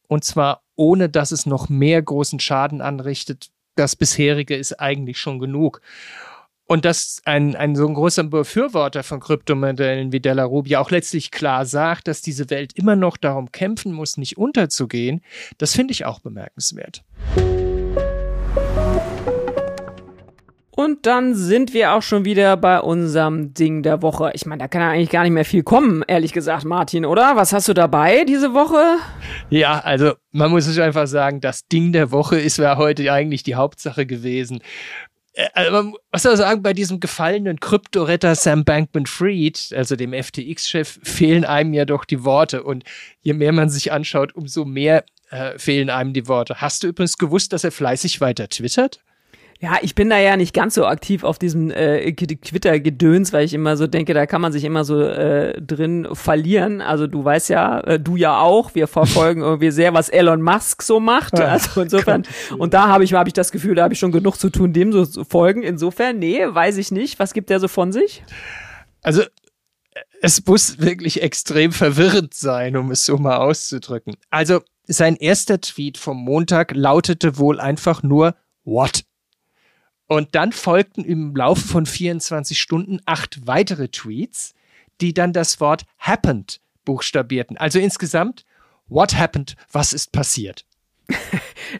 Und 0.06 0.24
zwar 0.24 0.62
ohne, 0.76 1.08
dass 1.08 1.32
es 1.32 1.44
noch 1.44 1.68
mehr 1.68 2.00
großen 2.00 2.38
Schaden 2.38 2.80
anrichtet. 2.80 3.50
Das 3.74 3.96
bisherige 3.96 4.54
ist 4.54 4.80
eigentlich 4.80 5.18
schon 5.18 5.38
genug. 5.38 5.80
Und 6.70 6.84
dass 6.84 7.22
ein, 7.24 7.56
ein 7.56 7.74
so 7.74 7.88
ein 7.88 7.94
großer 7.94 8.24
Befürworter 8.24 9.02
von 9.02 9.20
Kryptomodellen 9.20 10.12
wie 10.12 10.20
Della 10.20 10.44
Rubia 10.44 10.80
auch 10.80 10.90
letztlich 10.90 11.30
klar 11.30 11.64
sagt, 11.64 12.08
dass 12.08 12.20
diese 12.20 12.50
Welt 12.50 12.74
immer 12.74 12.94
noch 12.94 13.16
darum 13.16 13.50
kämpfen 13.50 13.90
muss, 13.90 14.18
nicht 14.18 14.36
unterzugehen, 14.36 15.22
das 15.56 15.74
finde 15.74 15.92
ich 15.92 16.04
auch 16.04 16.20
bemerkenswert. 16.20 17.02
Und 20.72 21.06
dann 21.06 21.34
sind 21.34 21.72
wir 21.72 21.94
auch 21.94 22.02
schon 22.02 22.26
wieder 22.26 22.56
bei 22.58 22.80
unserem 22.80 23.54
Ding 23.54 23.82
der 23.82 24.02
Woche. 24.02 24.30
Ich 24.34 24.44
meine, 24.44 24.60
da 24.60 24.68
kann 24.68 24.82
ja 24.82 24.90
eigentlich 24.90 25.10
gar 25.10 25.22
nicht 25.22 25.32
mehr 25.32 25.46
viel 25.46 25.62
kommen, 25.62 26.04
ehrlich 26.06 26.34
gesagt, 26.34 26.66
Martin, 26.66 27.06
oder? 27.06 27.34
Was 27.34 27.54
hast 27.54 27.68
du 27.68 27.72
dabei 27.72 28.24
diese 28.24 28.52
Woche? 28.52 28.98
Ja, 29.48 29.80
also 29.80 30.12
man 30.32 30.50
muss 30.50 30.66
sich 30.66 30.80
einfach 30.82 31.06
sagen, 31.06 31.40
das 31.40 31.66
Ding 31.66 31.92
der 31.92 32.12
Woche 32.12 32.38
ist 32.38 32.58
ja 32.58 32.76
heute 32.76 33.10
eigentlich 33.10 33.42
die 33.42 33.54
Hauptsache 33.54 34.04
gewesen. 34.04 34.60
Äh, 35.38 35.48
also 35.54 35.96
was 36.10 36.22
soll 36.22 36.32
ich 36.32 36.38
sagen, 36.38 36.62
bei 36.62 36.72
diesem 36.72 37.00
gefallenen 37.00 37.60
Kryptoretter 37.60 38.34
Sam 38.34 38.64
Bankman-Fried, 38.64 39.72
also 39.74 39.96
dem 39.96 40.12
FTX-Chef, 40.12 40.98
fehlen 41.02 41.44
einem 41.44 41.72
ja 41.72 41.84
doch 41.84 42.04
die 42.04 42.24
Worte. 42.24 42.64
Und 42.64 42.84
je 43.22 43.32
mehr 43.32 43.52
man 43.52 43.70
sich 43.70 43.92
anschaut, 43.92 44.34
umso 44.34 44.64
mehr 44.64 45.04
äh, 45.30 45.58
fehlen 45.58 45.90
einem 45.90 46.12
die 46.12 46.26
Worte. 46.26 46.60
Hast 46.60 46.82
du 46.82 46.88
übrigens 46.88 47.16
gewusst, 47.16 47.52
dass 47.52 47.64
er 47.64 47.72
fleißig 47.72 48.20
weiter 48.20 48.48
twittert? 48.48 49.00
Ja, 49.60 49.78
ich 49.82 49.96
bin 49.96 50.08
da 50.08 50.18
ja 50.18 50.36
nicht 50.36 50.54
ganz 50.54 50.76
so 50.76 50.86
aktiv 50.86 51.24
auf 51.24 51.36
diesem 51.36 51.72
äh, 51.72 52.12
Twitter-Gedöns, 52.12 53.32
weil 53.32 53.44
ich 53.44 53.54
immer 53.54 53.76
so 53.76 53.88
denke, 53.88 54.14
da 54.14 54.24
kann 54.24 54.40
man 54.40 54.52
sich 54.52 54.62
immer 54.62 54.84
so 54.84 55.02
äh, 55.02 55.60
drin 55.60 56.06
verlieren. 56.12 56.80
Also 56.80 57.08
du 57.08 57.24
weißt 57.24 57.48
ja, 57.48 57.80
äh, 57.80 57.98
du 57.98 58.14
ja 58.14 58.38
auch, 58.38 58.76
wir 58.76 58.86
verfolgen 58.86 59.40
irgendwie 59.40 59.72
sehr, 59.72 59.94
was 59.94 60.10
Elon 60.10 60.42
Musk 60.42 60.82
so 60.82 61.00
macht. 61.00 61.34
Also 61.48 61.80
insofern, 61.80 62.24
und 62.58 62.72
da 62.72 62.86
habe 62.86 63.02
ich, 63.02 63.14
hab 63.14 63.26
ich 63.26 63.32
das 63.32 63.50
Gefühl, 63.50 63.74
da 63.74 63.82
habe 63.82 63.94
ich 63.94 63.98
schon 63.98 64.12
genug 64.12 64.36
zu 64.36 64.50
tun, 64.50 64.72
dem 64.72 64.92
so 64.92 65.04
zu 65.04 65.24
folgen. 65.24 65.62
Insofern, 65.62 66.20
nee, 66.20 66.40
weiß 66.46 66.76
ich 66.76 66.92
nicht. 66.92 67.18
Was 67.18 67.32
gibt 67.32 67.50
der 67.50 67.58
so 67.58 67.66
von 67.66 67.90
sich? 67.90 68.22
Also 69.02 69.22
es 70.20 70.44
muss 70.46 70.78
wirklich 70.78 71.22
extrem 71.22 71.72
verwirrend 71.72 72.34
sein, 72.34 72.76
um 72.76 72.92
es 72.92 73.04
so 73.04 73.16
mal 73.18 73.38
auszudrücken. 73.38 74.14
Also 74.30 74.60
sein 74.86 75.16
erster 75.16 75.60
Tweet 75.60 75.98
vom 75.98 76.16
Montag 76.16 76.74
lautete 76.74 77.38
wohl 77.38 77.58
einfach 77.58 78.02
nur 78.04 78.36
What? 78.64 79.04
Und 80.08 80.34
dann 80.34 80.52
folgten 80.52 81.04
im 81.04 81.36
Laufe 81.36 81.66
von 81.66 81.86
24 81.86 82.60
Stunden 82.60 83.00
acht 83.06 83.46
weitere 83.46 83.88
Tweets, 83.88 84.54
die 85.00 85.14
dann 85.14 85.32
das 85.32 85.60
Wort 85.60 85.84
happened 85.98 86.60
buchstabierten. 86.84 87.58
Also 87.58 87.78
insgesamt, 87.78 88.44
what 88.88 89.14
happened, 89.14 89.54
was 89.70 89.92
ist 89.92 90.10
passiert? 90.12 90.64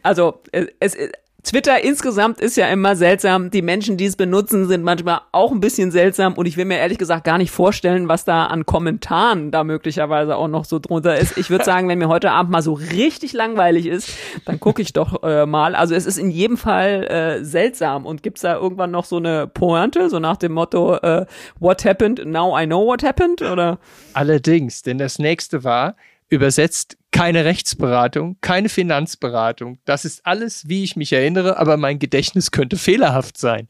Also 0.02 0.42
es, 0.52 0.94
Twitter 1.44 1.84
insgesamt 1.84 2.40
ist 2.40 2.56
ja 2.56 2.66
immer 2.66 2.96
seltsam. 2.96 3.50
Die 3.50 3.62
Menschen, 3.62 3.96
die 3.96 4.06
es 4.06 4.16
benutzen, 4.16 4.66
sind 4.66 4.82
manchmal 4.82 5.20
auch 5.30 5.52
ein 5.52 5.60
bisschen 5.60 5.92
seltsam. 5.92 6.34
Und 6.34 6.46
ich 6.46 6.56
will 6.56 6.64
mir 6.64 6.78
ehrlich 6.78 6.98
gesagt 6.98 7.22
gar 7.22 7.38
nicht 7.38 7.52
vorstellen, 7.52 8.08
was 8.08 8.24
da 8.24 8.46
an 8.46 8.66
Kommentaren 8.66 9.52
da 9.52 9.62
möglicherweise 9.62 10.36
auch 10.36 10.48
noch 10.48 10.64
so 10.64 10.80
drunter 10.80 11.16
ist. 11.16 11.38
Ich 11.38 11.48
würde 11.48 11.64
sagen, 11.64 11.88
wenn 11.88 11.98
mir 11.98 12.08
heute 12.08 12.32
Abend 12.32 12.50
mal 12.50 12.60
so 12.60 12.72
richtig 12.72 13.34
langweilig 13.34 13.86
ist, 13.86 14.10
dann 14.46 14.58
gucke 14.58 14.82
ich 14.82 14.92
doch 14.92 15.22
äh, 15.22 15.46
mal. 15.46 15.76
Also 15.76 15.94
es 15.94 16.06
ist 16.06 16.18
in 16.18 16.30
jedem 16.30 16.56
Fall 16.56 17.04
äh, 17.06 17.44
seltsam. 17.44 18.04
Und 18.04 18.24
gibt's 18.24 18.40
da 18.40 18.56
irgendwann 18.56 18.90
noch 18.90 19.04
so 19.04 19.16
eine 19.16 19.46
Pointe, 19.46 20.10
so 20.10 20.18
nach 20.18 20.38
dem 20.38 20.52
Motto, 20.52 20.96
äh, 20.96 21.24
what 21.60 21.84
happened? 21.84 22.26
Now 22.26 22.58
I 22.58 22.66
know 22.66 22.84
what 22.84 23.04
happened? 23.04 23.42
Oder? 23.42 23.78
Allerdings, 24.12 24.82
denn 24.82 24.98
das 24.98 25.20
nächste 25.20 25.62
war, 25.62 25.94
übersetzt 26.28 26.96
keine 27.10 27.44
Rechtsberatung, 27.44 28.36
keine 28.40 28.68
Finanzberatung. 28.68 29.78
Das 29.84 30.04
ist 30.04 30.26
alles, 30.26 30.68
wie 30.68 30.84
ich 30.84 30.96
mich 30.96 31.12
erinnere, 31.12 31.58
aber 31.58 31.76
mein 31.76 31.98
Gedächtnis 31.98 32.50
könnte 32.50 32.76
fehlerhaft 32.76 33.38
sein. 33.38 33.68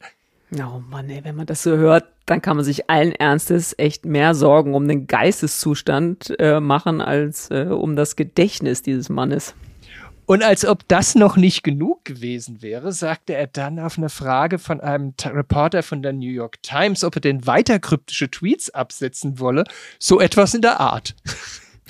Oh 0.57 0.81
Mann, 0.89 1.09
ey, 1.09 1.23
wenn 1.23 1.35
man 1.35 1.45
das 1.45 1.63
so 1.63 1.77
hört, 1.77 2.05
dann 2.25 2.41
kann 2.41 2.57
man 2.57 2.65
sich 2.65 2.89
allen 2.89 3.11
Ernstes 3.11 3.75
echt 3.77 4.05
mehr 4.05 4.33
Sorgen 4.33 4.73
um 4.73 4.87
den 4.87 5.05
Geisteszustand 5.05 6.33
äh, 6.39 6.59
machen, 6.59 7.01
als 7.01 7.51
äh, 7.51 7.67
um 7.69 7.95
das 7.95 8.15
Gedächtnis 8.15 8.81
dieses 8.81 9.09
Mannes. 9.09 9.53
Und 10.25 10.43
als 10.43 10.63
ob 10.63 10.87
das 10.87 11.15
noch 11.15 11.37
nicht 11.37 11.63
genug 11.63 12.05
gewesen 12.05 12.61
wäre, 12.61 12.91
sagte 12.91 13.33
er 13.33 13.47
dann 13.47 13.79
auf 13.79 13.97
eine 13.97 14.09
Frage 14.09 14.59
von 14.59 14.79
einem 14.79 15.15
Reporter 15.23 15.81
von 15.81 16.03
der 16.03 16.13
New 16.13 16.29
York 16.29 16.61
Times, 16.61 17.03
ob 17.03 17.15
er 17.15 17.21
denn 17.21 17.47
weiter 17.47 17.79
kryptische 17.79 18.29
Tweets 18.29 18.69
absetzen 18.69 19.39
wolle, 19.39 19.63
so 19.97 20.19
etwas 20.19 20.53
in 20.53 20.61
der 20.61 20.79
Art. 20.79 21.15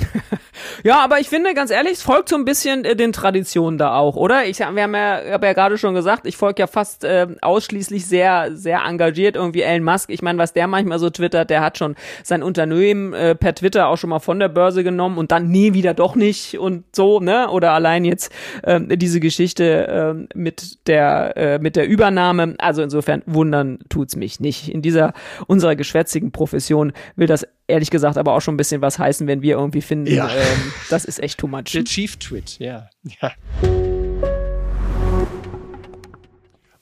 ja, 0.84 1.04
aber 1.04 1.20
ich 1.20 1.30
finde, 1.30 1.54
ganz 1.54 1.72
ehrlich, 1.72 1.94
es 1.94 2.02
folgt 2.02 2.30
so 2.30 2.36
ein 2.36 2.46
bisschen 2.46 2.86
äh, 2.86 2.96
den 2.96 3.14
Traditionen 3.14 3.78
da 3.78 3.96
auch, 3.96 4.16
oder? 4.16 4.46
Ich, 4.46 4.60
wir 4.60 4.66
haben 4.66 4.96
ja, 4.96 5.22
hab 5.32 5.44
ja 5.44 5.54
gerade 5.54 5.78
schon 5.78 5.94
gesagt, 5.94 6.26
ich 6.26 6.38
folge 6.38 6.62
ja 6.62 6.68
fast 6.68 7.04
äh, 7.04 7.28
ausschließlich 7.42 8.06
sehr, 8.06 8.56
sehr 8.56 8.84
engagiert 8.86 9.36
irgendwie 9.36 9.62
Elon 9.62 9.84
Musk. 9.84 10.10
Ich 10.10 10.22
meine, 10.22 10.38
was 10.38 10.54
der 10.54 10.68
manchmal 10.68 11.00
so 11.00 11.10
twittert, 11.10 11.50
der 11.50 11.62
hat 11.62 11.78
schon 11.78 11.96
sein 12.24 12.44
Unternehmen 12.44 13.14
äh, 13.14 13.36
per 13.36 13.56
Twitter 13.56 13.88
auch 13.88 13.98
schon 13.98 14.10
mal 14.10 14.20
von 14.20 14.40
der 14.40 14.50
Börse 14.50 14.84
genommen 14.84 15.18
und 15.18 15.32
dann 15.32 15.50
nie 15.50 15.74
wieder 15.74 15.94
doch 15.94 16.16
nicht 16.16 16.58
und 16.58 16.84
so, 16.96 17.20
ne? 17.20 17.50
Oder 17.50 17.72
allein 17.72 18.06
jetzt 18.06 18.32
äh, 18.64 18.80
diese 18.98 19.20
Geschichte 19.20 19.88
äh, 19.88 20.38
mit 20.38 20.88
der 20.88 21.38
äh, 21.38 21.60
mit 21.60 21.76
der 21.76 21.88
Übernahme. 21.88 22.56
Also 22.58 22.82
insofern 22.82 23.24
wundern 23.26 23.80
tut's 23.90 24.16
mich 24.16 24.40
nicht. 24.40 24.70
In 24.70 24.82
dieser 24.82 25.14
unserer 25.48 25.76
geschwätzigen 25.76 26.32
Profession 26.32 26.94
will 27.16 27.28
das 27.28 27.46
ehrlich 27.70 27.90
gesagt 27.90 28.18
aber 28.18 28.34
auch 28.34 28.42
schon 28.42 28.56
ein 28.56 28.58
bisschen 28.58 28.82
was 28.82 29.00
heißen, 29.00 29.28
wenn 29.28 29.42
wir 29.42 29.58
irgendwie 29.58 29.82
finden, 29.82 30.14
ja. 30.14 30.30
ähm, 30.30 30.74
das 30.90 31.06
ist 31.06 31.22
echt 31.22 31.40
too 31.40 31.48
much. 31.48 31.72
Der 31.74 31.84
Chief 31.84 32.18
Twit, 32.18 32.58
ja. 32.60 32.90
ja. 33.22 33.32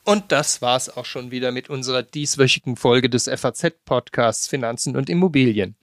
Und 0.04 0.32
das 0.32 0.62
war's 0.62 0.96
auch 0.96 1.06
schon 1.06 1.32
wieder 1.32 1.52
mit 1.52 1.70
unserer 1.70 2.02
dieswöchigen 2.02 2.78
Folge 2.78 3.10
des 3.10 3.26
FAZ-Podcasts 3.26 4.48
Finanzen 4.48 4.96
und 4.96 5.10
Immobilien. 5.10 5.76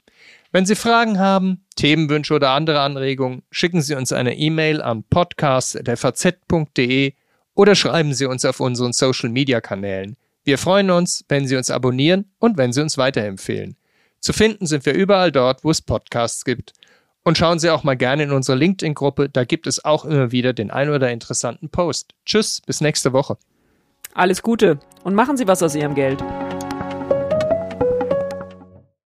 Wenn 0.51 0.65
Sie 0.65 0.77
Fragen 0.77 1.19
haben, 1.19 1.65
Themenwünsche 1.77 2.33
oder 2.33 2.51
andere 2.51 2.81
Anregungen, 2.81 3.43
schicken 3.51 3.83
Sie 3.83 3.95
uns 3.95 4.13
eine 4.13 4.37
E-Mail 4.37 4.81
an 4.81 5.03
podcast.faz.de 5.03 7.13
oder 7.55 7.75
schreiben 7.75 8.15
Sie 8.15 8.25
uns 8.25 8.45
auf 8.45 8.61
unseren 8.61 8.93
Social-Media-Kanälen. 8.93 10.17
Wir 10.45 10.59
freuen 10.59 10.91
uns, 10.91 11.25
wenn 11.29 11.47
Sie 11.47 11.57
uns 11.57 11.71
abonnieren 11.71 12.31
und 12.39 12.57
wenn 12.57 12.73
Sie 12.73 12.81
uns 12.81 12.97
weiterempfehlen. 12.97 13.77
Zu 14.25 14.33
finden 14.33 14.65
sind 14.65 14.87
wir 14.87 14.95
überall 14.95 15.31
dort, 15.31 15.65
wo 15.65 15.71
es 15.71 15.83
Podcasts 15.83 16.47
gibt. 16.47 16.73
Und 17.25 17.37
schauen 17.37 17.59
Sie 17.59 17.69
auch 17.69 17.85
mal 17.85 17.95
gerne 17.95 18.23
in 18.23 18.33
unsere 18.33 18.57
LinkedIn-Gruppe, 18.57 19.29
da 19.29 19.45
gibt 19.45 19.67
es 19.67 19.85
auch 19.85 20.07
immer 20.07 20.33
wieder 20.33 20.55
den 20.55 20.71
ein 20.71 20.89
oder 20.89 21.11
interessanten 21.11 21.69
Post. 21.69 22.15
Tschüss, 22.25 22.63
bis 22.65 22.81
nächste 22.81 23.13
Woche. 23.13 23.37
Alles 24.15 24.41
Gute 24.41 24.79
und 25.03 25.15
machen 25.15 25.37
Sie 25.37 25.47
was 25.47 25.63
aus 25.63 25.75
Ihrem 25.75 25.95
Geld. 25.95 26.25